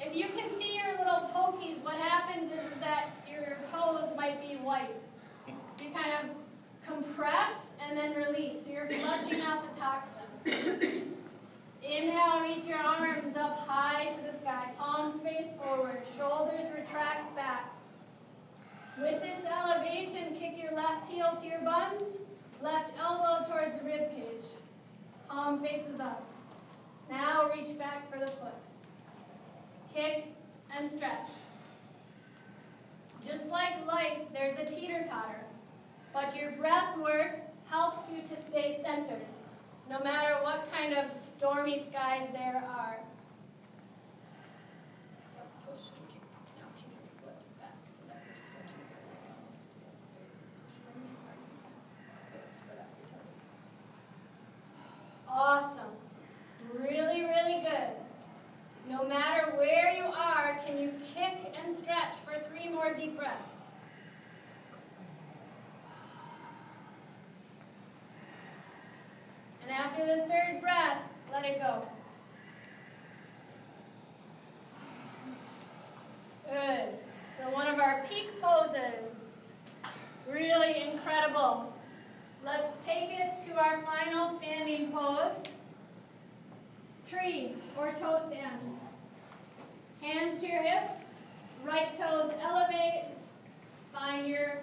If 0.00 0.16
you 0.16 0.28
can 0.34 0.48
see 0.48 0.78
your 0.78 0.96
little 0.96 1.28
pokies, 1.34 1.82
what 1.84 1.96
happens 1.96 2.50
is, 2.50 2.72
is 2.72 2.80
that 2.80 3.10
your 3.30 3.58
toes 3.70 4.16
might 4.16 4.40
be 4.40 4.56
white. 4.56 4.96
You 5.80 5.90
kind 5.92 6.12
of 6.22 6.36
compress 6.86 7.72
and 7.82 7.96
then 7.96 8.14
release. 8.14 8.64
So 8.64 8.72
you're 8.72 8.86
flushing 8.86 9.40
out 9.42 9.62
the 9.62 9.80
toxins. 9.80 11.04
Inhale, 11.82 12.40
reach 12.42 12.64
your 12.64 12.78
arms 12.78 13.36
up 13.36 13.66
high 13.66 14.12
to 14.14 14.30
the 14.30 14.38
sky. 14.38 14.72
Palms 14.78 15.20
face 15.22 15.46
forward. 15.56 16.02
Shoulders 16.16 16.66
retract 16.76 17.34
back. 17.34 17.72
With 18.98 19.22
this 19.22 19.38
elevation, 19.46 20.36
kick 20.38 20.58
your 20.62 20.74
left 20.74 21.08
heel 21.08 21.38
to 21.40 21.46
your 21.46 21.60
buns, 21.60 22.02
left 22.62 22.92
elbow 22.98 23.48
towards 23.50 23.78
the 23.78 23.84
rib 23.84 24.10
cage. 24.14 24.44
Palm 25.28 25.62
faces 25.62 25.98
up. 26.00 26.22
Now 27.08 27.48
reach 27.50 27.78
back 27.78 28.12
for 28.12 28.18
the 28.18 28.26
foot. 28.26 28.54
Kick 29.94 30.26
and 30.76 30.90
stretch. 30.90 31.28
Just 33.26 33.48
like 33.48 33.86
life, 33.86 34.18
there's 34.32 34.58
a 34.58 34.64
teeter-totter, 34.64 35.44
but 36.12 36.36
your 36.36 36.52
breath 36.52 36.96
work 36.98 37.40
helps 37.68 38.10
you 38.10 38.22
to 38.22 38.40
stay 38.42 38.80
centered, 38.82 39.26
no 39.88 39.98
matter 40.00 40.34
what 40.42 40.70
kind 40.72 40.94
of 40.94 41.10
stormy 41.10 41.78
skies 41.78 42.28
there 42.32 42.64
are. 42.68 42.98
Awesome. 55.28 55.92
Really, 56.74 57.22
really 57.22 57.62
good. 57.62 57.90
No 58.88 59.04
matter 59.06 59.52
where 59.56 59.92
you 59.96 60.04
are, 60.04 60.60
can 60.66 60.78
you 60.78 60.92
kick 61.14 61.54
and 61.62 61.72
stretch 61.72 62.14
for 62.24 62.40
three 62.48 62.68
more 62.68 62.94
deep 62.94 63.16
breaths? 63.16 63.59
And 69.70 69.78
after 69.78 70.04
the 70.04 70.22
third 70.22 70.60
breath, 70.60 70.98
let 71.30 71.44
it 71.44 71.60
go. 71.60 71.86
Good. 76.44 76.94
So 77.38 77.48
one 77.50 77.68
of 77.68 77.78
our 77.78 78.04
peak 78.08 78.30
poses. 78.42 79.52
Really 80.28 80.90
incredible. 80.90 81.72
Let's 82.44 82.78
take 82.84 83.10
it 83.10 83.46
to 83.46 83.54
our 83.60 83.84
final 83.84 84.36
standing 84.40 84.90
pose. 84.90 85.44
Tree 87.08 87.54
or 87.78 87.92
toe 87.92 88.22
stand. 88.26 88.76
Hands 90.00 90.40
to 90.40 90.46
your 90.48 90.64
hips, 90.64 91.04
right 91.64 91.96
toes 91.96 92.32
elevate. 92.42 93.04
Find 93.92 94.26
your 94.26 94.62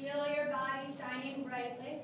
Feel 0.00 0.26
your 0.34 0.46
body 0.46 0.96
shining 0.98 1.44
brightly. 1.44 1.98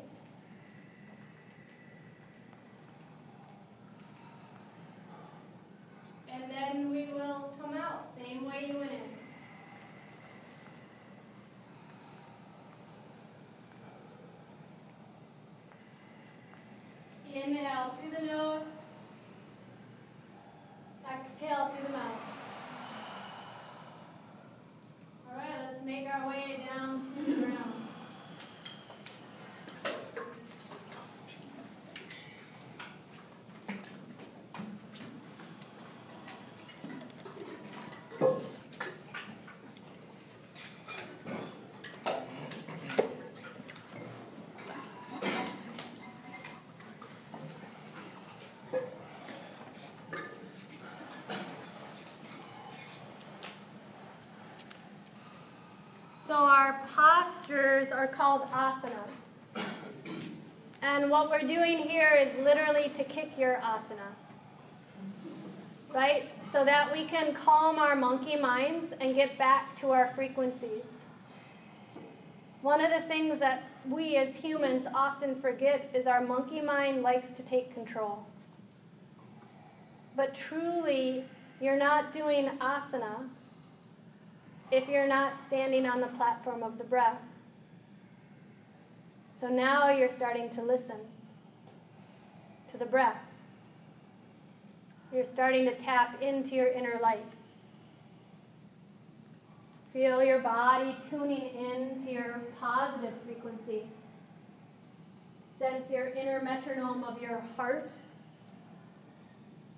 And 6.30 6.50
then 6.50 6.85
we 6.96 7.12
will 7.12 7.52
come 7.60 7.74
out, 7.74 8.08
same 8.16 8.46
way 8.46 8.64
you 8.68 8.78
went 8.78 8.90
in. 8.90 9.00
Inhale 17.34 17.94
through 18.00 18.12
the 18.18 18.32
nose. 18.32 18.64
Exhale 21.04 21.68
through 21.68 21.86
the 21.86 21.92
mouth. 21.92 22.22
All 25.28 25.36
right, 25.36 25.70
let's 25.70 25.84
make 25.84 26.08
our 26.08 26.26
way 26.26 26.64
down 26.66 27.12
to 27.14 27.30
the 27.30 27.36
ground. 27.42 27.72
So 56.26 56.34
our 56.66 56.80
postures 56.96 57.92
are 57.92 58.08
called 58.08 58.42
asanas. 58.50 59.64
And 60.82 61.08
what 61.08 61.30
we're 61.30 61.46
doing 61.46 61.78
here 61.78 62.18
is 62.20 62.34
literally 62.42 62.88
to 62.88 63.04
kick 63.04 63.30
your 63.38 63.60
asana. 63.62 64.10
Right? 65.94 66.28
So 66.44 66.64
that 66.64 66.92
we 66.92 67.04
can 67.04 67.34
calm 67.34 67.78
our 67.78 67.94
monkey 67.94 68.34
minds 68.34 68.92
and 69.00 69.14
get 69.14 69.38
back 69.38 69.76
to 69.76 69.92
our 69.92 70.08
frequencies. 70.08 71.04
One 72.62 72.80
of 72.80 72.90
the 72.90 73.06
things 73.06 73.38
that 73.38 73.62
we 73.88 74.16
as 74.16 74.34
humans 74.34 74.86
often 74.92 75.40
forget 75.40 75.88
is 75.94 76.08
our 76.08 76.20
monkey 76.20 76.60
mind 76.60 77.02
likes 77.02 77.30
to 77.30 77.42
take 77.42 77.72
control. 77.74 78.26
But 80.16 80.34
truly, 80.34 81.26
You're 81.60 81.78
not 81.78 82.12
doing 82.12 82.50
asana 82.60 83.28
if 84.70 84.88
you're 84.88 85.06
not 85.06 85.38
standing 85.38 85.86
on 85.86 86.00
the 86.00 86.08
platform 86.08 86.62
of 86.62 86.78
the 86.78 86.84
breath. 86.84 87.20
So 89.32 89.48
now 89.48 89.90
you're 89.90 90.08
starting 90.08 90.50
to 90.50 90.62
listen 90.62 90.96
to 92.72 92.78
the 92.78 92.86
breath. 92.86 93.20
You're 95.12 95.24
starting 95.24 95.64
to 95.66 95.74
tap 95.74 96.20
into 96.20 96.54
your 96.54 96.68
inner 96.68 96.98
light. 97.00 97.24
Feel 99.92 100.22
your 100.22 100.40
body 100.40 100.96
tuning 101.08 101.50
in 101.54 102.04
to 102.04 102.10
your 102.10 102.40
positive 102.60 103.14
frequency. 103.24 103.84
Sense 105.50 105.90
your 105.90 106.08
inner 106.08 106.42
metronome 106.42 107.04
of 107.04 107.22
your 107.22 107.42
heart. 107.56 107.90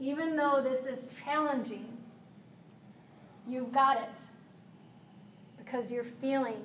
Even 0.00 0.34
though 0.34 0.60
this 0.62 0.86
is 0.86 1.06
challenging, 1.24 1.86
you've 3.46 3.72
got 3.72 3.98
it 3.98 4.26
because 5.70 5.92
you're 5.92 6.04
feeling. 6.04 6.62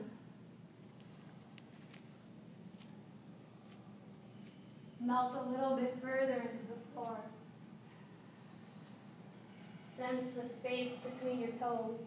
Melt 5.02 5.34
a 5.36 5.50
little 5.50 5.76
bit 5.76 5.98
further 6.02 6.34
into 6.34 6.68
the 6.68 6.94
floor. 6.94 7.18
Sense 9.98 10.28
the 10.32 10.48
space 10.48 10.94
between 11.04 11.40
your 11.40 11.52
toes 11.52 12.00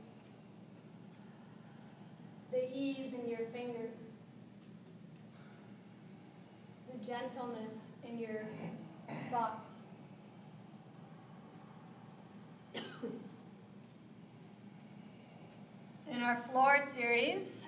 the 2.56 2.74
ease 2.74 3.12
in 3.12 3.28
your 3.28 3.46
fingers, 3.52 3.90
the 6.90 7.04
gentleness 7.04 7.72
in 8.08 8.18
your 8.18 8.46
thoughts. 9.30 9.72
in 16.10 16.15
our 16.26 16.42
floor 16.50 16.80
series, 16.80 17.66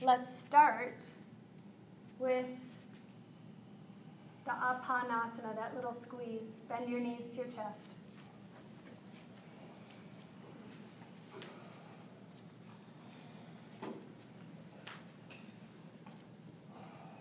let's 0.00 0.34
start 0.34 0.96
with 2.18 2.46
the 4.46 4.50
Apanasana, 4.50 5.54
that 5.54 5.74
little 5.74 5.92
squeeze. 5.92 6.62
Bend 6.70 6.88
your 6.88 7.00
knees 7.00 7.26
to 7.32 7.36
your 7.36 7.46
chest. 7.48 7.80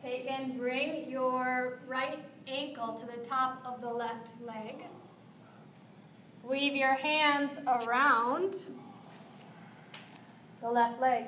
Take 0.02 0.32
and 0.32 0.58
bring 0.58 1.10
your 1.10 1.80
right 1.86 2.20
ankle 2.48 2.94
to 2.94 3.06
the 3.06 3.28
top 3.28 3.62
of 3.66 3.82
the 3.82 3.90
left 3.90 4.30
leg. 4.42 4.86
Weave 6.44 6.76
your 6.78 6.94
hands 6.94 7.60
around 7.68 8.56
the 10.66 10.72
left 10.72 11.00
leg. 11.00 11.26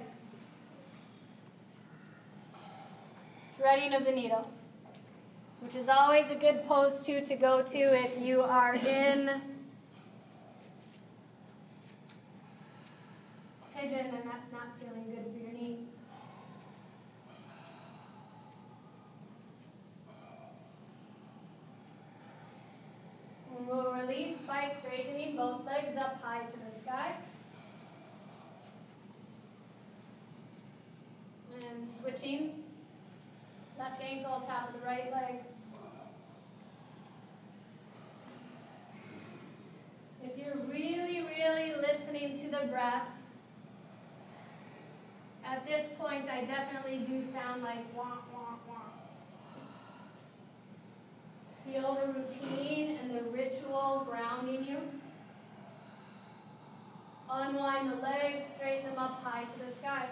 Threading 3.59 3.93
of 3.93 4.03
the 4.03 4.11
needle, 4.11 4.49
which 5.59 5.75
is 5.75 5.89
always 5.89 6.31
a 6.31 6.35
good 6.35 6.65
pose 6.67 7.05
too 7.05 7.21
to 7.21 7.35
go 7.35 7.61
to 7.61 7.77
if 7.77 8.19
you 8.19 8.41
are 8.41 8.73
in 8.73 9.41
pigeon 13.75 14.05
and 14.07 14.23
that's 14.25 14.51
not 14.51 14.69
feeling 14.79 15.05
good 15.05 15.31
for 15.31 15.43
your 15.43 15.53
knees. 15.53 15.77
And 23.55 23.67
we'll 23.67 23.93
release 23.93 24.37
by 24.47 24.73
straightening 24.79 25.35
both 25.35 25.63
legs 25.63 25.95
up 25.95 26.19
high 26.23 26.39
to 26.39 26.57
the 26.57 26.79
sky. 26.81 27.17
And 31.59 31.87
switching. 32.07 32.63
Left 33.77 34.01
ankle, 34.01 34.43
top 34.47 34.69
of 34.69 34.79
the 34.79 34.85
right 34.85 35.11
leg. 35.11 35.35
If 40.23 40.37
you're 40.37 40.57
really, 40.67 41.21
really 41.21 41.73
listening 41.75 42.37
to 42.39 42.45
the 42.45 42.67
breath, 42.67 43.07
at 45.45 45.65
this 45.65 45.89
point 45.99 46.25
I 46.29 46.43
definitely 46.45 46.99
do 46.99 47.23
sound 47.31 47.63
like 47.63 47.95
wah, 47.95 48.17
wah, 48.33 48.55
wah. 48.67 48.81
Feel 51.65 51.95
the 51.95 52.13
routine 52.13 52.97
and 53.01 53.15
the 53.15 53.23
ritual 53.31 54.07
grounding 54.09 54.65
you. 54.65 54.79
Unwind 57.29 57.91
the 57.91 57.95
legs, 57.97 58.47
straighten 58.55 58.89
them 58.91 58.99
up 58.99 59.21
high 59.23 59.43
to 59.43 59.65
the 59.65 59.75
sky. 59.75 60.07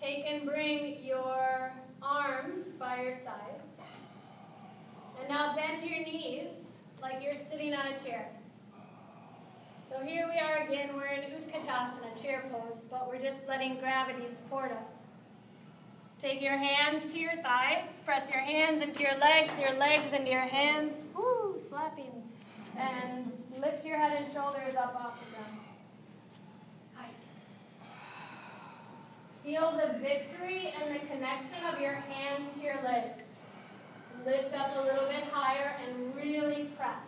Take 0.00 0.24
and 0.26 0.46
bring 0.46 1.04
your 1.04 1.72
arms 2.02 2.68
by 2.78 3.02
your 3.02 3.16
sides. 3.16 3.80
And 5.18 5.28
now 5.28 5.54
bend 5.54 5.84
your 5.84 6.04
knees 6.04 6.52
like 7.00 7.22
you're 7.22 7.36
sitting 7.36 7.74
on 7.74 7.86
a 7.86 7.98
chair. 8.04 8.28
So 9.88 10.04
here 10.04 10.28
we 10.28 10.38
are 10.38 10.66
again, 10.66 10.96
we're 10.96 11.06
in 11.06 11.22
Utkatasana, 11.22 12.20
chair 12.20 12.44
pose, 12.50 12.84
but 12.90 13.08
we're 13.08 13.22
just 13.22 13.46
letting 13.48 13.78
gravity 13.78 14.28
support 14.28 14.72
us. 14.72 15.04
Take 16.18 16.40
your 16.42 16.56
hands 16.56 17.06
to 17.12 17.18
your 17.18 17.36
thighs. 17.42 18.00
Press 18.04 18.30
your 18.30 18.40
hands 18.40 18.82
into 18.82 19.02
your 19.02 19.16
legs, 19.18 19.58
your 19.60 19.72
legs 19.78 20.12
into 20.12 20.30
your 20.30 20.40
hands. 20.40 21.02
Woo, 21.14 21.60
slapping. 21.68 22.22
And 22.76 23.32
lift 23.60 23.84
your 23.84 23.98
head 23.98 24.22
and 24.22 24.32
shoulders 24.32 24.74
up 24.76 24.96
off 24.96 25.20
the 25.20 25.36
ground. 25.36 25.58
Nice. 26.96 27.12
Feel 29.46 29.70
the 29.78 29.96
victory 30.00 30.74
and 30.76 30.92
the 30.92 30.98
connection 31.06 31.64
of 31.72 31.80
your 31.80 31.92
hands 31.92 32.50
to 32.54 32.60
your 32.64 32.82
legs. 32.82 33.22
Lift 34.26 34.52
up 34.52 34.72
a 34.76 34.80
little 34.80 35.06
bit 35.06 35.22
higher 35.30 35.78
and 35.86 36.16
really 36.16 36.64
press. 36.76 37.06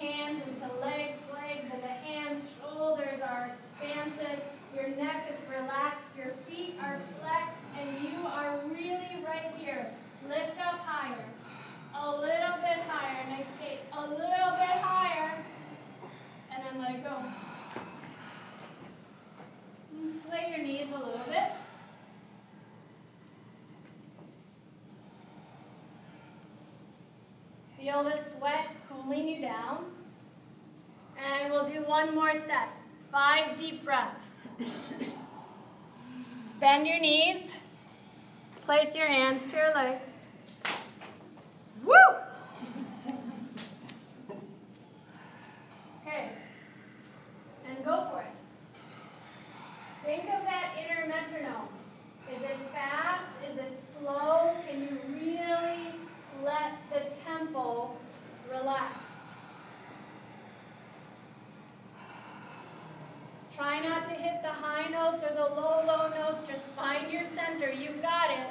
Hands 0.00 0.42
into 0.42 0.74
legs, 0.80 1.20
legs 1.32 1.72
into 1.72 1.86
hands. 1.86 2.42
Shoulders 2.58 3.20
are 3.22 3.54
expansive. 3.54 4.42
Your 4.74 4.88
neck 4.88 5.32
is 5.32 5.48
relaxed. 5.48 6.08
Your 6.16 6.32
feet 6.48 6.74
are 6.82 7.00
flexed 7.20 7.62
and 7.78 8.02
you 8.02 8.26
are 8.26 8.58
really 8.66 9.24
right 9.24 9.54
here. 9.56 9.94
Lift 10.28 10.58
up 10.58 10.80
higher. 10.80 11.24
A 11.94 12.10
little 12.10 12.56
bit 12.56 12.82
higher. 12.88 13.24
Nice 13.30 13.46
Kate. 13.60 13.82
A 13.92 14.00
little 14.00 14.18
bit 14.18 14.82
higher. 14.82 15.44
And 16.52 16.64
then 16.64 16.82
let 16.82 16.96
it 16.96 17.04
go. 17.04 17.22
And 19.92 20.22
sway 20.24 20.52
your 20.56 20.66
knees 20.66 20.88
a 20.92 20.98
little 20.98 21.22
bit. 21.28 21.52
Feel 27.88 28.04
the 28.04 28.18
sweat 28.36 28.66
cooling 28.86 29.26
you 29.26 29.40
down. 29.40 29.86
And 31.16 31.50
we'll 31.50 31.66
do 31.66 31.80
one 31.86 32.14
more 32.14 32.34
set. 32.34 32.68
Five 33.10 33.56
deep 33.56 33.82
breaths. 33.82 34.46
Bend 36.60 36.86
your 36.86 37.00
knees. 37.00 37.54
Place 38.60 38.94
your 38.94 39.06
hands 39.06 39.46
to 39.46 39.56
your 39.56 39.74
legs. 39.74 40.10
Woo! 41.82 41.94
Okay. 46.02 46.32
And 47.70 47.84
go 47.86 48.06
for 48.10 48.20
it. 48.20 48.26
Think 50.04 50.24
of 50.24 50.44
that 50.44 50.74
inner 50.76 51.06
metronome. 51.08 51.68
Is 52.36 52.42
it 52.42 52.58
fast? 52.70 53.32
Is 53.50 53.56
it 53.56 53.74
slow? 53.98 54.56
Can 54.68 54.82
you 54.82 55.00
really 55.10 56.07
let 56.44 56.72
the 56.92 57.14
temple 57.24 57.96
relax? 58.50 58.94
Try 63.56 63.80
not 63.80 64.04
to 64.04 64.12
hit 64.12 64.40
the 64.42 64.48
high 64.48 64.88
notes 64.88 65.22
or 65.24 65.34
the 65.34 65.54
low, 65.54 65.82
low 65.84 66.08
notes. 66.10 66.42
Just 66.48 66.66
find 66.76 67.10
your 67.10 67.24
center. 67.24 67.70
You've 67.72 68.00
got 68.00 68.30
it. 68.30 68.46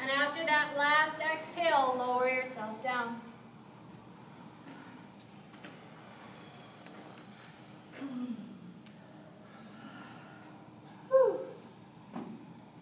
And 0.00 0.10
after 0.10 0.44
that 0.46 0.76
last 0.76 1.18
exhale, 1.18 1.96
lower 1.98 2.28
yourself 2.28 2.80
down. 2.82 3.20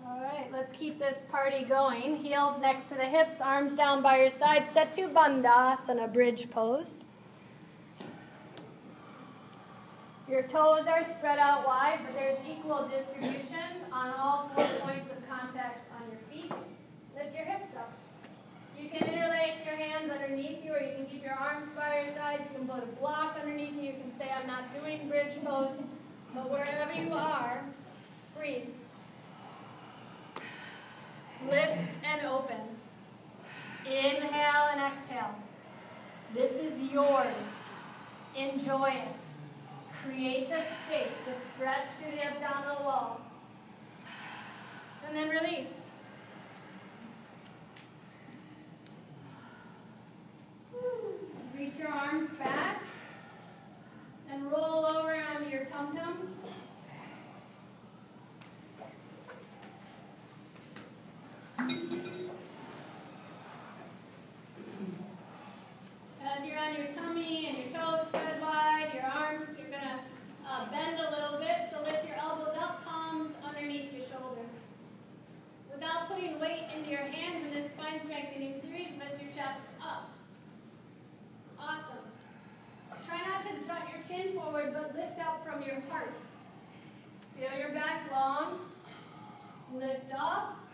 All 0.07 0.21
right, 0.21 0.53
let's 0.53 0.68
keep 0.79 0.99
this 0.99 1.23
party 1.31 1.65
going. 1.65 2.17
Heels 2.17 2.59
next 2.61 2.85
to 2.85 2.95
the 2.95 3.05
hips, 3.05 3.41
arms 3.41 3.75
down 3.75 4.03
by 4.03 4.19
your 4.19 4.31
side. 4.31 4.63
Setu 4.63 5.13
Bandhasana 5.13 6.13
bridge 6.13 6.49
pose. 6.51 7.05
Your 10.29 10.43
toes 10.43 10.87
are 10.87 11.05
spread 11.05 11.39
out 11.39 11.67
wide, 11.67 12.01
but 12.05 12.15
there's 12.15 12.39
equal 12.49 12.89
distribution 12.89 13.83
on 13.91 14.11
all 14.19 14.51
four 14.55 14.67
points 14.81 15.11
of 15.11 15.29
contact 15.29 15.91
on 15.97 16.07
your 16.11 16.21
feet. 16.31 16.53
Lift 17.17 17.35
your 17.35 17.47
hips 17.47 17.75
up. 17.75 17.93
You 18.79 18.89
can 18.91 19.09
interlace 19.09 19.57
your 19.65 19.75
hands 19.75 20.13
underneath 20.13 20.65
you, 20.65 20.75
or 20.75 20.81
you 20.81 20.95
can 20.95 21.07
keep 21.07 21.25
your 21.25 21.33
arms 21.33 21.71
by 21.75 22.03
your 22.03 22.15
sides. 22.15 22.43
You 22.53 22.59
can 22.59 22.69
put 22.69 22.85
a 22.85 22.87
block 23.01 23.37
underneath 23.41 23.75
you. 23.75 23.83
You 23.83 23.95
can 23.95 24.17
say, 24.17 24.31
I'm 24.31 24.47
not 24.47 24.73
doing 24.79 25.09
bridge 25.09 25.33
pose. 25.45 25.75
But 26.35 26.51
wherever 26.51 26.93
you 26.93 27.15
are, 27.15 27.65
breathe. 28.37 28.69
Lift 31.47 32.05
and 32.05 32.27
open. 32.27 32.57
Inhale 33.87 34.69
and 34.73 34.93
exhale. 34.93 35.35
This 36.35 36.57
is 36.57 36.81
yours. 36.93 37.35
Enjoy 38.37 38.91
it. 38.91 39.15
Create 40.05 40.49
the 40.49 40.63
space, 40.63 41.15
the 41.27 41.41
stretch 41.53 41.87
through 42.01 42.13
the 42.13 42.27
abdominal 42.27 42.85
walls. 42.85 43.21
And 45.07 45.17
then 45.17 45.29
release. 45.29 45.87
Reach 51.57 51.73
your 51.79 51.89
arms 51.89 52.31
back 52.39 52.83
and 54.31 54.51
roll 54.51 54.87
over 54.87 55.15
onto 55.15 55.49
your 55.49 55.65
tum-tums. 55.65 56.29
As 61.69 61.77
you're 66.43 66.59
on 66.59 66.75
your 66.75 66.87
tummy 66.97 67.47
and 67.47 67.59
your 67.59 67.79
toes 67.79 68.07
spread 68.09 68.41
wide, 68.41 68.91
your 68.95 69.03
arms, 69.03 69.51
you're 69.59 69.69
going 69.69 69.83
to 69.83 70.01
uh, 70.49 70.71
bend 70.71 70.99
a 70.99 71.11
little 71.11 71.39
bit. 71.39 71.69
So 71.71 71.83
lift 71.85 72.09
your 72.09 72.17
elbows 72.17 72.57
up, 72.59 72.83
palms 72.87 73.35
underneath 73.47 73.93
your 73.93 74.07
shoulders. 74.09 74.65
Without 75.71 76.09
putting 76.09 76.41
weight 76.41 76.69
into 76.75 76.89
your 76.89 77.01
hands 77.05 77.45
in 77.45 77.53
this 77.53 77.71
spine 77.73 78.01
strengthening 78.03 78.63
series, 78.63 78.93
lift 78.99 79.21
your 79.23 79.33
chest 79.33 79.61
up. 79.83 80.09
Awesome. 81.61 82.09
Try 83.07 83.19
not 83.27 83.45
to 83.45 83.53
jut 83.67 83.83
your 83.93 84.03
chin 84.09 84.33
forward, 84.41 84.73
but 84.73 84.97
lift 84.97 85.21
up 85.21 85.45
from 85.45 85.63
your 85.63 85.83
heart. 85.91 86.15
Feel 87.39 87.59
your 87.59 87.73
back 87.75 88.11
long. 88.11 88.61
Lift 89.75 90.11
up 90.19 90.68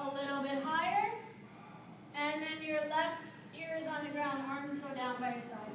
a 0.00 0.14
little 0.14 0.42
bit 0.42 0.62
higher. 0.62 1.12
And 2.16 2.42
then 2.42 2.66
your 2.66 2.80
left 2.88 3.22
ear 3.58 3.78
is 3.80 3.86
on 3.86 4.04
the 4.04 4.10
ground. 4.10 4.42
Arms 4.48 4.80
go 4.80 4.94
down 4.94 5.20
by 5.20 5.34
your 5.34 5.42
sides. 5.42 5.70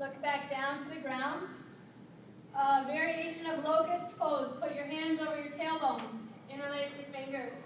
Look 0.00 0.20
back 0.20 0.50
down 0.50 0.82
to 0.82 0.88
the 0.92 1.00
ground. 1.00 1.46
Uh, 2.56 2.84
variation 2.86 3.46
of 3.46 3.64
locust 3.64 4.06
pose. 4.18 4.52
Put 4.60 4.74
your 4.74 4.84
hands 4.84 5.20
over 5.20 5.36
your 5.36 5.52
tailbone. 5.52 6.02
Interlace 6.52 6.90
your 6.96 7.06
fingers. 7.12 7.56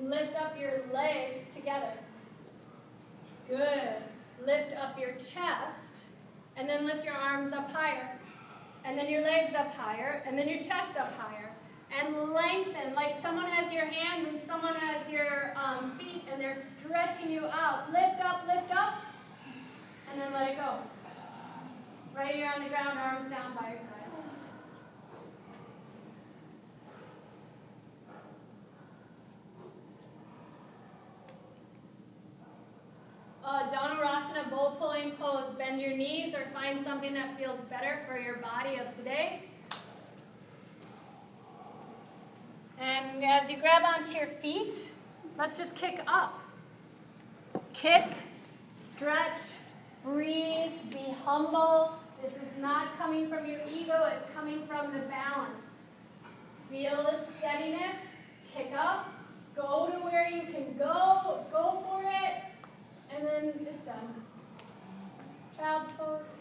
Lift 0.00 0.36
up 0.36 0.58
your 0.58 0.82
legs 0.92 1.46
together. 1.54 1.92
Good. 3.50 3.96
Lift 4.46 4.76
up 4.76 4.96
your 4.96 5.10
chest, 5.14 5.90
and 6.56 6.68
then 6.68 6.86
lift 6.86 7.04
your 7.04 7.14
arms 7.14 7.50
up 7.52 7.68
higher. 7.72 8.16
And 8.84 8.96
then 8.96 9.10
your 9.10 9.22
legs 9.22 9.54
up 9.54 9.74
higher, 9.74 10.22
and 10.24 10.38
then 10.38 10.48
your 10.48 10.60
chest 10.60 10.96
up 10.96 11.12
higher. 11.14 11.50
And 11.90 12.32
lengthen, 12.32 12.94
like 12.94 13.16
someone 13.20 13.46
has 13.46 13.72
your 13.72 13.86
hands 13.86 14.28
and 14.28 14.40
someone 14.40 14.76
has 14.76 15.10
your 15.10 15.52
um, 15.56 15.98
feet, 15.98 16.22
and 16.30 16.40
they're 16.40 16.54
stretching 16.54 17.28
you 17.28 17.46
out. 17.46 17.90
Lift 17.90 18.24
up, 18.24 18.46
lift 18.46 18.70
up, 18.70 19.02
and 20.12 20.20
then 20.20 20.32
let 20.32 20.50
it 20.50 20.56
go. 20.56 20.78
Right 22.14 22.36
here 22.36 22.52
on 22.54 22.62
the 22.62 22.68
ground, 22.68 23.00
arms 23.00 23.30
down 23.30 23.56
by 23.56 23.70
your 23.70 23.78
side. 23.78 23.99
Uh, 33.50 33.68
Dhanurasana, 33.68 34.48
bowl 34.48 34.76
pulling 34.78 35.10
pose. 35.12 35.50
Bend 35.58 35.80
your 35.80 35.92
knees 35.92 36.34
or 36.34 36.46
find 36.54 36.80
something 36.80 37.12
that 37.14 37.36
feels 37.36 37.58
better 37.62 37.98
for 38.06 38.16
your 38.16 38.36
body 38.36 38.76
of 38.76 38.96
today. 38.96 39.42
And 42.78 43.24
as 43.24 43.50
you 43.50 43.56
grab 43.56 43.82
onto 43.82 44.16
your 44.16 44.28
feet, 44.28 44.92
let's 45.36 45.58
just 45.58 45.74
kick 45.74 46.00
up. 46.06 46.38
Kick, 47.72 48.04
stretch, 48.78 49.40
breathe, 50.04 50.70
be 50.88 51.12
humble. 51.24 51.94
This 52.22 52.34
is 52.34 52.56
not 52.60 52.96
coming 52.98 53.28
from 53.28 53.46
your 53.46 53.62
ego, 53.68 54.12
it's 54.16 54.28
coming 54.32 54.64
from 54.68 54.92
the 54.92 55.00
balance. 55.00 55.66
Feel 56.70 57.02
the 57.02 57.18
steadiness, 57.32 57.96
kick 58.54 58.70
up, 58.76 59.12
go 59.56 59.90
to 59.90 59.98
where 60.04 60.28
you 60.28 60.42
can 60.42 60.76
go, 60.78 61.44
go 61.50 61.82
for 61.88 62.04
it, 62.04 62.44
and 63.16 63.26
then 63.26 63.66
it's 63.66 63.84
done. 63.84 64.24
Child's 65.56 65.92
pose. 65.98 66.40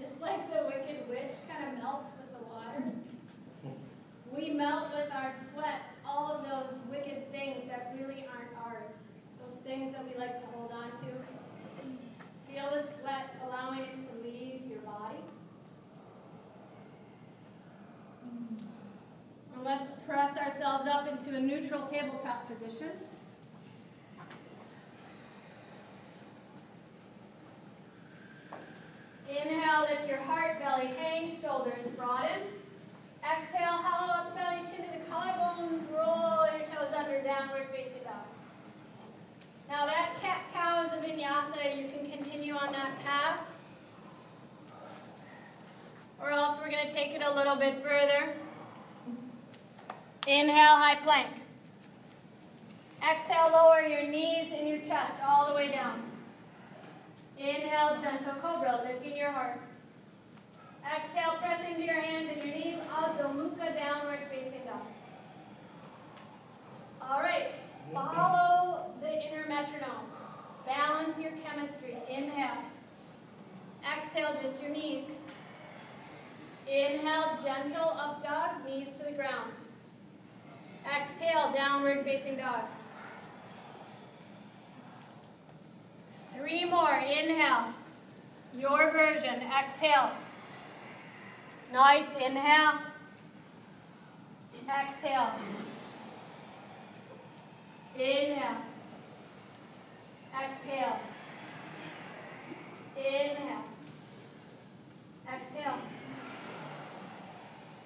Just 0.00 0.20
like 0.20 0.48
the 0.50 0.64
wicked 0.64 1.08
witch 1.08 1.34
kind 1.48 1.76
of 1.76 1.82
melts 1.82 2.12
with 2.16 2.30
the 2.38 2.44
water, 2.46 2.92
we 4.36 4.50
melt 4.50 4.92
with 4.94 5.10
our 5.12 5.34
sweat 5.52 5.82
all 6.08 6.32
of 6.32 6.44
those 6.44 6.78
wicked 6.90 7.30
things 7.30 7.68
that 7.68 7.94
really 7.98 8.26
aren't 8.32 8.50
ours. 8.64 8.92
Those 9.40 9.60
things 9.64 9.92
that 9.92 10.04
we 10.04 10.18
like 10.18 10.40
to 10.40 10.46
hold 10.56 10.72
on 10.72 10.90
to. 10.90 12.52
Feel 12.52 12.70
the 12.70 12.82
sweat 12.82 13.36
allowing 13.46 13.80
it 13.80 13.96
to 14.08 14.28
leave 14.28 14.62
your 14.68 14.80
body. 14.80 15.18
And 19.54 19.64
let's 19.64 19.88
press 20.06 20.36
ourselves 20.36 20.88
up 20.88 21.08
into 21.08 21.36
a 21.36 21.40
neutral 21.40 21.86
tabletop 21.88 22.37
position. 22.48 22.90
Inhale, 29.28 29.82
lift 29.82 30.08
your 30.08 30.18
heart, 30.18 30.58
belly 30.58 30.86
hang, 30.86 31.38
shoulders 31.40 31.86
broaden. 31.96 32.42
Exhale, 33.22 33.60
hollow 33.60 34.12
out 34.12 34.30
the 34.30 34.34
belly, 34.34 34.64
chin 34.64 34.86
to 34.86 34.98
the 34.98 35.04
collarbones, 35.10 35.82
roll 35.92 36.46
your 36.56 36.66
toes 36.66 36.92
under, 36.96 37.20
downward 37.22 37.66
facing 37.70 38.02
dog. 38.04 38.24
Now 39.68 39.84
that 39.84 40.16
cat 40.22 40.44
cow 40.54 40.82
is 40.82 40.92
a 40.92 40.96
vinyasa. 40.96 41.76
You 41.76 41.90
can 41.90 42.10
continue 42.10 42.54
on 42.54 42.72
that 42.72 42.98
path. 43.04 43.40
Or 46.20 46.30
else 46.30 46.58
we're 46.58 46.70
going 46.70 46.88
to 46.88 46.92
take 46.92 47.12
it 47.12 47.22
a 47.22 47.34
little 47.34 47.56
bit 47.56 47.82
further. 47.82 48.34
Inhale, 50.26 50.76
high 50.76 50.96
plank. 51.02 51.37
Exhale, 53.02 53.50
lower 53.52 53.80
your 53.80 54.08
knees 54.08 54.52
and 54.52 54.68
your 54.68 54.80
chest 54.80 55.14
all 55.24 55.48
the 55.48 55.54
way 55.54 55.70
down. 55.70 56.02
Inhale, 57.38 58.00
gentle 58.02 58.34
cobra, 58.42 58.82
lifting 58.84 59.16
your 59.16 59.30
heart. 59.30 59.60
Exhale, 60.84 61.36
press 61.38 61.60
into 61.68 61.84
your 61.84 62.00
hands 62.00 62.28
and 62.32 62.42
your 62.42 62.54
knees, 62.54 62.78
Adho 62.90 63.34
Mukha, 63.34 63.74
downward 63.74 64.20
facing 64.30 64.64
dog. 64.64 64.82
All 67.00 67.20
right, 67.20 67.52
follow 67.92 68.90
the 69.00 69.10
inner 69.10 69.46
metronome. 69.48 70.06
Balance 70.66 71.18
your 71.18 71.32
chemistry. 71.44 71.96
Inhale. 72.10 72.62
Exhale, 73.96 74.36
just 74.42 74.60
your 74.60 74.70
knees. 74.70 75.06
Inhale, 76.66 77.38
gentle 77.42 77.90
up 77.90 78.22
dog, 78.22 78.66
knees 78.66 78.88
to 78.98 79.04
the 79.04 79.12
ground. 79.12 79.52
Exhale, 80.84 81.52
downward 81.54 82.04
facing 82.04 82.36
dog. 82.36 82.64
Three 86.38 86.64
more. 86.64 86.94
Inhale. 86.94 87.72
Your 88.54 88.92
version. 88.92 89.42
Exhale. 89.42 90.12
Nice. 91.72 92.06
Inhale. 92.14 92.78
Exhale. 94.68 95.32
Inhale. 97.96 98.56
Exhale. 100.40 101.00
Inhale. 102.96 103.64
Exhale. 105.26 105.78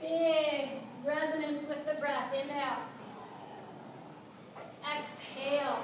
Big 0.00 0.68
resonance 1.06 1.62
with 1.68 1.86
the 1.86 1.94
breath. 2.00 2.34
Inhale. 2.34 2.82
Exhale. 4.84 5.82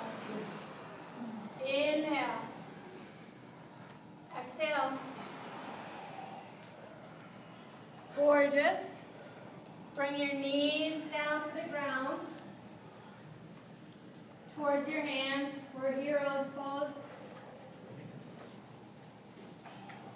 Gorgeous. 8.49 9.01
Bring 9.95 10.17
your 10.17 10.35
knees 10.35 11.03
down 11.13 11.43
to 11.43 11.55
the 11.55 11.69
ground. 11.71 12.21
Towards 14.57 14.89
your 14.89 15.03
hands 15.03 15.55
for 15.73 15.93
hero's 15.93 16.47
pose. 16.57 16.95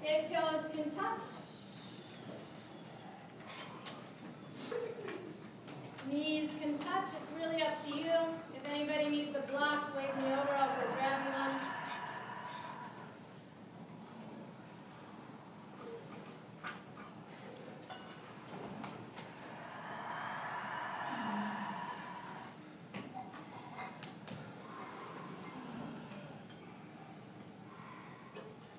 Big 0.02 0.32
toes 0.32 0.64
can 0.72 0.90
touch. 0.90 1.20
Knees 6.10 6.50
can 6.60 6.78
touch. 6.78 7.08
It's 7.20 7.30
really 7.38 7.62
up 7.62 7.84
to 7.86 7.96
you. 7.96 8.12
If 8.56 8.68
anybody 8.68 9.08
needs 9.08 9.36
a 9.36 9.52
block, 9.52 9.94
wave 9.96 10.16
me 10.16 10.32
over. 10.32 10.54
I'll 10.54 10.74
grab 10.96 11.26
you. 11.26 11.32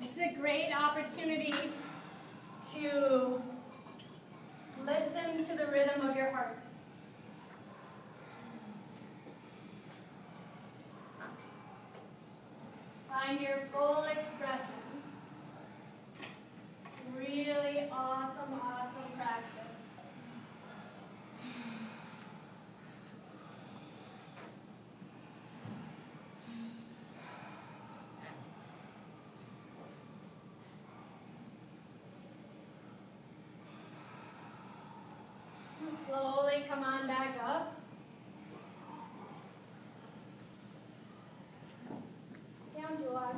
This 0.03 0.29
is 0.29 0.37
a 0.37 0.39
great 0.39 0.62
opportunity 0.74 1.53
to 2.74 3.41
listen 4.86 5.45
to 5.45 5.57
the 5.57 5.71
rhythm 5.71 6.07
of 6.07 6.15
your 6.15 6.32
heart. 6.32 6.57
Find 13.09 13.39
your 13.39 13.67
full 13.71 14.03
expression. 14.03 14.67
Really 17.17 17.88
awesome, 17.91 18.59
awesome 18.61 19.11
practice. 19.15 19.63
Slowly 36.14 36.64
come 36.70 36.84
on 36.84 37.07
back 37.07 37.36
up. 37.43 37.76
Down 42.76 42.97
our 42.97 43.36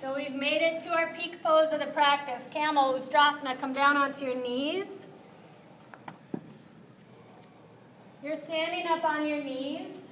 So 0.00 0.14
we've 0.14 0.32
made 0.32 0.62
it 0.62 0.80
to 0.84 0.88
our 0.88 1.12
peak 1.12 1.42
pose 1.42 1.72
of 1.72 1.80
the 1.80 1.88
practice. 1.88 2.48
Camel, 2.50 2.94
Ustrasana, 2.94 3.60
come 3.60 3.74
down 3.74 3.98
onto 3.98 4.24
your 4.24 4.34
knees. 4.34 5.06
You're 8.24 8.38
standing 8.38 8.86
up 8.86 9.04
on 9.04 9.26
your 9.26 9.44
knees. 9.44 10.09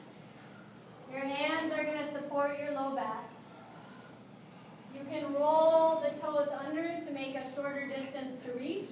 Your 1.13 1.25
hands 1.25 1.73
are 1.73 1.85
going 1.85 2.07
to 2.07 2.13
support 2.13 2.59
your 2.59 2.73
low 2.73 2.95
back. 2.95 3.29
You 4.95 5.01
can 5.11 5.33
roll 5.35 6.03
the 6.03 6.19
toes 6.21 6.49
under 6.67 6.83
to 6.83 7.11
make 7.13 7.35
a 7.35 7.45
shorter 7.55 7.89
distance 7.89 8.37
to 8.45 8.53
reach. 8.59 8.91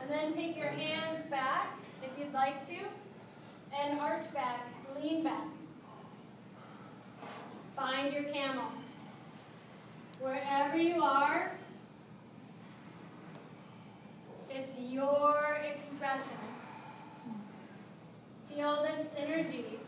And 0.00 0.10
then 0.10 0.34
take 0.34 0.56
your 0.56 0.68
hands 0.68 1.20
back 1.30 1.78
if 2.02 2.10
you'd 2.18 2.32
like 2.32 2.66
to, 2.66 2.76
and 3.78 4.00
arch 4.00 4.32
back, 4.34 4.66
lean 5.00 5.22
back. 5.22 5.46
Find 7.76 8.12
your 8.12 8.24
camel. 8.24 8.64
Wherever 10.20 10.76
you 10.76 11.02
are, 11.02 11.52
it's 14.50 14.78
your 14.78 15.58
expression. 15.64 16.38
Feel 18.48 18.82
the 18.82 19.02
synergy. 19.02 19.81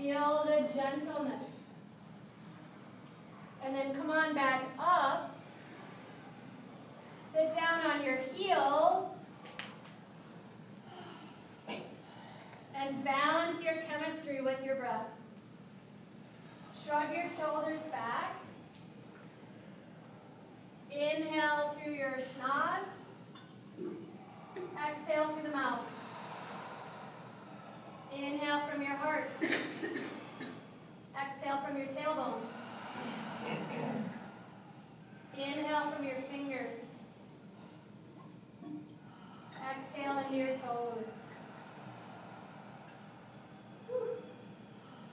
Feel 0.00 0.46
the 0.46 0.66
gentleness. 0.72 1.74
And 3.62 3.76
then 3.76 3.94
come 3.94 4.10
on 4.10 4.34
back 4.34 4.64
up. 4.78 5.36
Sit 7.30 7.54
down 7.54 7.84
on 7.84 8.02
your 8.02 8.16
heels. 8.34 9.10
And 11.68 13.04
balance 13.04 13.62
your 13.62 13.74
chemistry 13.82 14.40
with 14.40 14.64
your 14.64 14.76
breath. 14.76 15.08
Shrug 16.82 17.14
your 17.14 17.26
shoulders 17.38 17.82
back. 17.92 18.36
Inhale 20.90 21.76
through 21.76 21.92
your 21.92 22.20
schnoz. 22.38 22.88
Exhale 24.88 25.28
through 25.28 25.42
the 25.42 25.54
mouth. 25.54 25.84
Inhale 28.12 28.60
from 28.68 28.82
your 28.82 28.96
heart. 28.96 29.30
Exhale 31.16 31.58
from 31.64 31.76
your 31.76 31.86
tailbone. 31.86 32.40
Inhale 35.34 35.90
from 35.92 36.04
your 36.04 36.16
fingers. 36.30 36.80
Exhale 39.70 40.18
into 40.18 40.36
your 40.36 40.56
toes. 40.58 41.06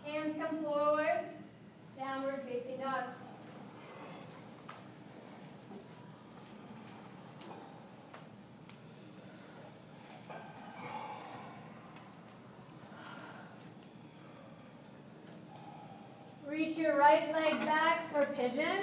Hands 0.05 0.35
come 0.39 0.63
forward. 0.63 1.21
Downward 1.97 2.41
facing 2.47 2.79
dog. 2.79 3.03
Reach 16.57 16.75
your 16.75 16.97
right 16.97 17.31
leg 17.33 17.59
back 17.67 18.11
for 18.11 18.25
pigeon. 18.33 18.79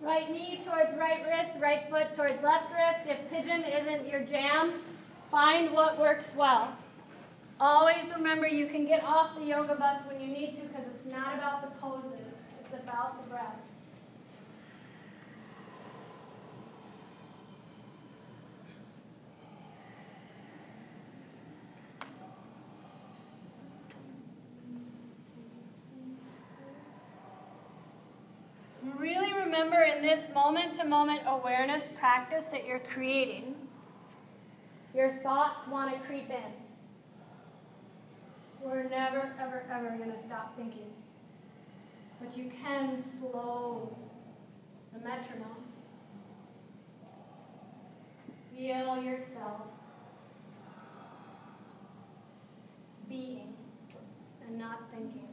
Right 0.00 0.32
knee 0.32 0.62
towards 0.64 0.94
right 0.94 1.22
wrist, 1.26 1.58
right 1.60 1.82
foot 1.90 2.14
towards 2.16 2.42
left 2.42 2.72
wrist. 2.72 3.00
If 3.04 3.18
pigeon 3.28 3.64
isn't 3.64 4.08
your 4.08 4.20
jam, 4.20 4.80
find 5.30 5.72
what 5.72 6.00
works 6.00 6.32
well. 6.34 6.74
Always 7.60 8.10
remember 8.14 8.48
you 8.48 8.66
can 8.66 8.86
get 8.86 9.04
off 9.04 9.38
the 9.38 9.44
yoga 9.44 9.74
bus 9.74 10.00
when 10.06 10.20
you 10.20 10.28
need 10.28 10.54
to 10.54 10.62
because 10.68 10.86
it's 10.86 11.04
not 11.04 11.34
about 11.34 11.60
the 11.60 11.78
poses, 11.82 12.32
it's 12.64 12.72
about 12.72 13.22
the 13.22 13.28
breath. 13.28 13.56
Really 28.96 29.30
remember 29.60 29.82
in 29.82 30.02
this 30.02 30.26
moment 30.32 30.74
to 30.74 30.84
moment 30.84 31.20
awareness 31.26 31.88
practice 31.98 32.46
that 32.46 32.66
you're 32.66 32.80
creating, 32.80 33.54
your 34.94 35.12
thoughts 35.22 35.68
want 35.68 35.92
to 35.92 36.00
creep 36.06 36.30
in. 36.30 36.52
We're 38.62 38.88
never, 38.88 39.34
ever, 39.38 39.64
ever 39.70 39.96
going 39.98 40.12
to 40.12 40.22
stop 40.22 40.56
thinking. 40.56 40.90
But 42.20 42.36
you 42.36 42.50
can 42.62 43.02
slow 43.02 43.96
the 44.92 45.00
metronome. 45.00 45.64
Feel 48.56 49.02
yourself 49.02 49.62
being 53.08 53.54
and 54.46 54.58
not 54.58 54.80
thinking. 54.90 55.29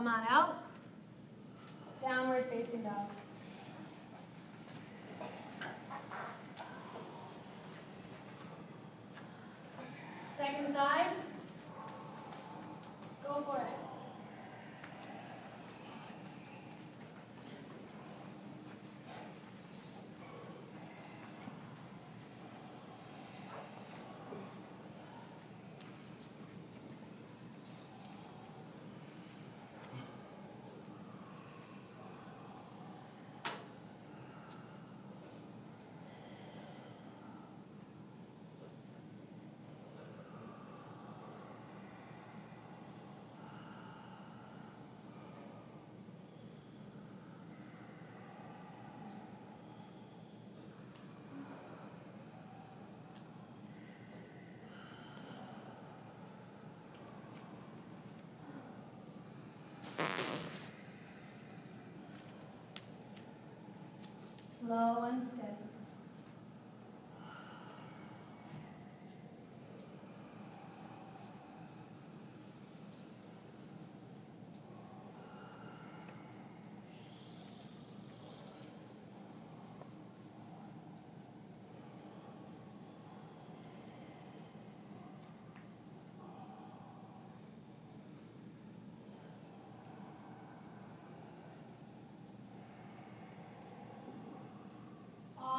Come 0.00 0.08
on 0.08 0.26
out. 0.30 0.56
Downward 2.00 2.46
facing 2.46 2.84
dog. 2.84 3.10
Second 10.38 10.72
side. 10.72 11.10
Go 13.22 13.44
for 13.46 13.58
it. 13.58 13.90
Slow 64.70 65.02
and. 65.02 65.30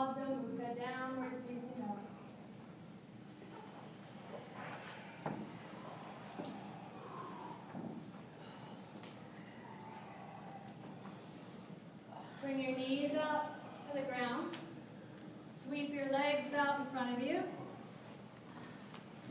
Adho 0.02 0.26
Mukha, 0.42 0.70
downward 0.80 1.34
facing 1.48 1.78
dog. 1.78 2.00
Your 12.62 12.78
knees 12.78 13.12
up 13.20 13.56
to 13.88 14.00
the 14.00 14.06
ground. 14.06 14.56
Sweep 15.66 15.92
your 15.92 16.12
legs 16.12 16.54
out 16.56 16.80
in 16.80 16.86
front 16.94 17.18
of 17.18 17.24
you. 17.24 17.42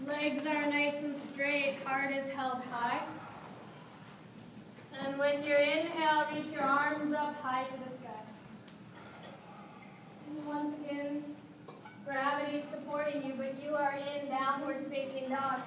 Legs 0.05 0.45
are 0.47 0.67
nice 0.67 0.97
and 0.97 1.17
straight, 1.17 1.77
heart 1.85 2.13
is 2.13 2.29
held 2.31 2.61
high. 2.73 3.03
And 5.01 5.17
with 5.17 5.47
your 5.47 5.59
inhale, 5.59 6.27
reach 6.35 6.53
your 6.53 6.63
arms 6.63 7.15
up 7.15 7.41
high 7.41 7.65
to 7.65 7.91
the 7.91 7.97
sky. 7.99 8.11
And 10.27 10.47
once 10.47 10.75
again, 10.85 11.23
gravity 12.05 12.65
supporting 12.69 13.25
you, 13.25 13.35
but 13.35 13.63
you 13.63 13.77
are 13.77 13.95
in 13.95 14.27
downward 14.27 14.87
facing 14.91 15.29
dog. 15.29 15.61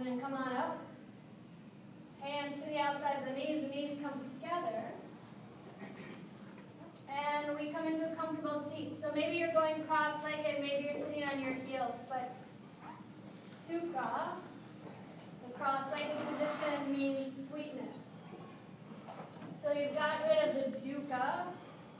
And 0.00 0.08
then 0.08 0.20
come 0.20 0.32
on 0.32 0.56
up. 0.56 0.78
Hands 2.22 2.54
to 2.54 2.70
the 2.70 2.78
outsides 2.78 3.20
of 3.20 3.34
the 3.34 3.38
knees, 3.38 3.64
the 3.64 3.68
knees 3.68 3.98
come 4.02 4.18
together. 4.18 4.84
And 7.06 7.58
we 7.58 7.66
come 7.66 7.86
into 7.86 8.10
a 8.10 8.14
comfortable 8.16 8.60
seat. 8.60 8.92
So 8.98 9.12
maybe 9.14 9.36
you're 9.36 9.52
going 9.52 9.84
cross-legged, 9.84 10.62
maybe 10.62 10.88
you're 10.88 11.04
sitting 11.04 11.22
on 11.24 11.38
your 11.38 11.52
heels, 11.52 12.00
but 12.08 12.34
sukha, 13.44 14.36
the 15.46 15.52
cross-legged 15.58 16.16
position 16.32 16.96
means 16.96 17.48
sweetness. 17.50 17.96
So 19.62 19.70
you've 19.72 19.94
got 19.94 20.22
rid 20.26 20.48
of 20.48 20.54
the 20.54 20.78
dukkha, 20.78 21.44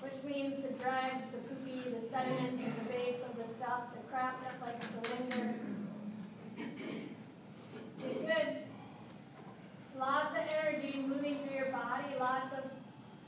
which 0.00 0.24
means 0.24 0.62
the 0.62 0.72
dregs, 0.82 1.28
the 1.32 1.54
poopy, 1.54 1.90
the 1.90 2.08
sediment 2.08 2.56
the 2.56 2.88
base 2.90 3.20
of 3.28 3.36
the 3.36 3.52
stuff, 3.52 3.92
the 3.92 4.08
crap 4.08 4.42
that 4.42 4.66
likes 4.66 4.86
to 4.86 5.36
linger. 5.36 5.69
Good. 8.26 8.56
Lots 9.98 10.34
of 10.34 10.40
energy 10.40 11.04
moving 11.06 11.40
through 11.40 11.56
your 11.56 11.72
body, 11.72 12.14
lots 12.18 12.52
of 12.52 12.70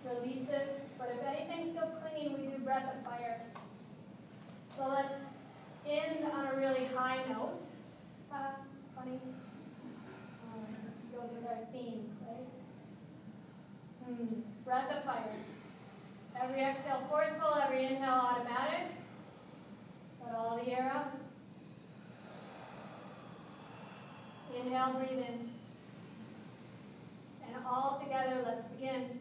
releases. 0.04 0.88
But 0.98 1.16
if 1.18 1.26
anything's 1.26 1.72
still 1.72 1.90
clinging, 2.00 2.34
we 2.34 2.46
do 2.46 2.58
breath 2.62 2.94
of 2.94 3.04
fire. 3.04 3.40
So 4.76 4.88
let's 4.88 5.14
end 5.86 6.24
on 6.32 6.46
a 6.46 6.56
really 6.56 6.86
high 6.94 7.24
note. 7.28 7.62
Uh, 8.32 8.52
funny. 8.96 9.18
Um, 10.44 10.66
goes 11.12 11.30
with 11.34 11.46
our 11.46 11.64
theme, 11.72 12.08
right? 12.26 12.46
Hmm. 14.04 14.40
Breath 14.64 14.90
of 14.90 15.04
fire. 15.04 15.36
Every 16.40 16.62
exhale 16.62 17.02
forceful, 17.08 17.54
every 17.62 17.84
inhale 17.86 18.14
automatic. 18.14 18.88
Let 20.24 20.34
all 20.34 20.56
the 20.56 20.70
air 20.70 20.90
out. 20.94 21.21
Inhale, 24.54 24.92
breathe 24.94 25.18
in. 25.18 25.50
And 27.46 27.66
all 27.66 28.00
together. 28.02 28.42
Let's 28.44 28.66
begin. 28.68 29.18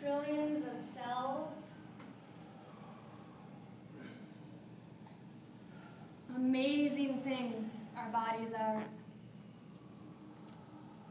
Trillions 0.00 0.64
of 0.66 0.80
cells. 0.94 1.66
Amazing 6.36 7.20
things 7.22 7.90
our 7.96 8.08
bodies 8.10 8.52
are. 8.58 8.82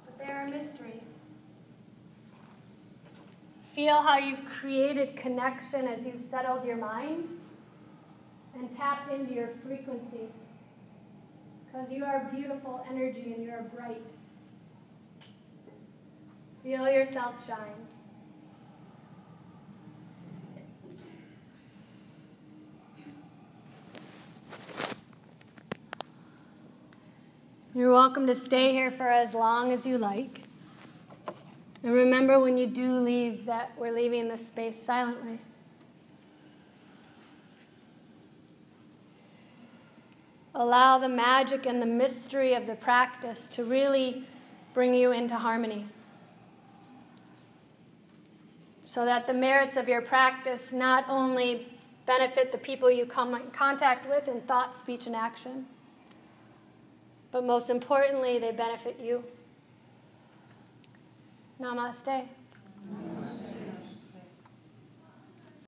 But 0.05 0.17
they're 0.17 0.45
a 0.45 0.49
mystery. 0.49 1.03
Feel 3.73 4.01
how 4.01 4.17
you've 4.17 4.45
created 4.45 5.15
connection 5.17 5.87
as 5.87 6.05
you've 6.05 6.23
settled 6.29 6.65
your 6.65 6.77
mind 6.77 7.29
and 8.55 8.75
tapped 8.75 9.11
into 9.11 9.33
your 9.33 9.49
frequency. 9.65 10.29
Because 11.65 11.91
you 11.91 12.05
are 12.05 12.29
beautiful 12.33 12.83
energy 12.89 13.33
and 13.35 13.43
you 13.43 13.51
are 13.51 13.63
bright. 13.75 14.01
Feel 16.63 16.89
yourself 16.89 17.35
shine. 17.45 17.86
You're 27.87 27.95
welcome 27.95 28.27
to 28.27 28.35
stay 28.35 28.73
here 28.73 28.91
for 28.91 29.07
as 29.07 29.33
long 29.33 29.71
as 29.71 29.87
you 29.87 29.97
like. 29.97 30.41
And 31.83 31.93
remember 31.93 32.37
when 32.37 32.57
you 32.57 32.67
do 32.67 32.99
leave 32.99 33.45
that 33.45 33.71
we're 33.77 33.93
leaving 33.93 34.27
this 34.27 34.45
space 34.45 34.77
silently. 34.77 35.39
Allow 40.53 40.97
the 40.97 41.07
magic 41.07 41.65
and 41.65 41.81
the 41.81 41.85
mystery 41.85 42.55
of 42.55 42.67
the 42.67 42.75
practice 42.75 43.47
to 43.55 43.63
really 43.63 44.25
bring 44.73 44.93
you 44.93 45.13
into 45.13 45.35
harmony. 45.35 45.85
So 48.83 49.05
that 49.05 49.27
the 49.27 49.33
merits 49.33 49.77
of 49.77 49.87
your 49.87 50.01
practice 50.01 50.73
not 50.73 51.05
only 51.07 51.65
benefit 52.05 52.51
the 52.51 52.57
people 52.57 52.91
you 52.91 53.05
come 53.05 53.33
in 53.33 53.49
contact 53.51 54.09
with 54.09 54.27
in 54.27 54.41
thought, 54.41 54.75
speech, 54.75 55.07
and 55.07 55.15
action 55.15 55.67
but 57.31 57.45
most 57.45 57.69
importantly, 57.69 58.39
they 58.39 58.51
benefit 58.51 58.99
you. 58.99 59.23
Namaste. 61.59 62.25
Namaste. 62.91 63.66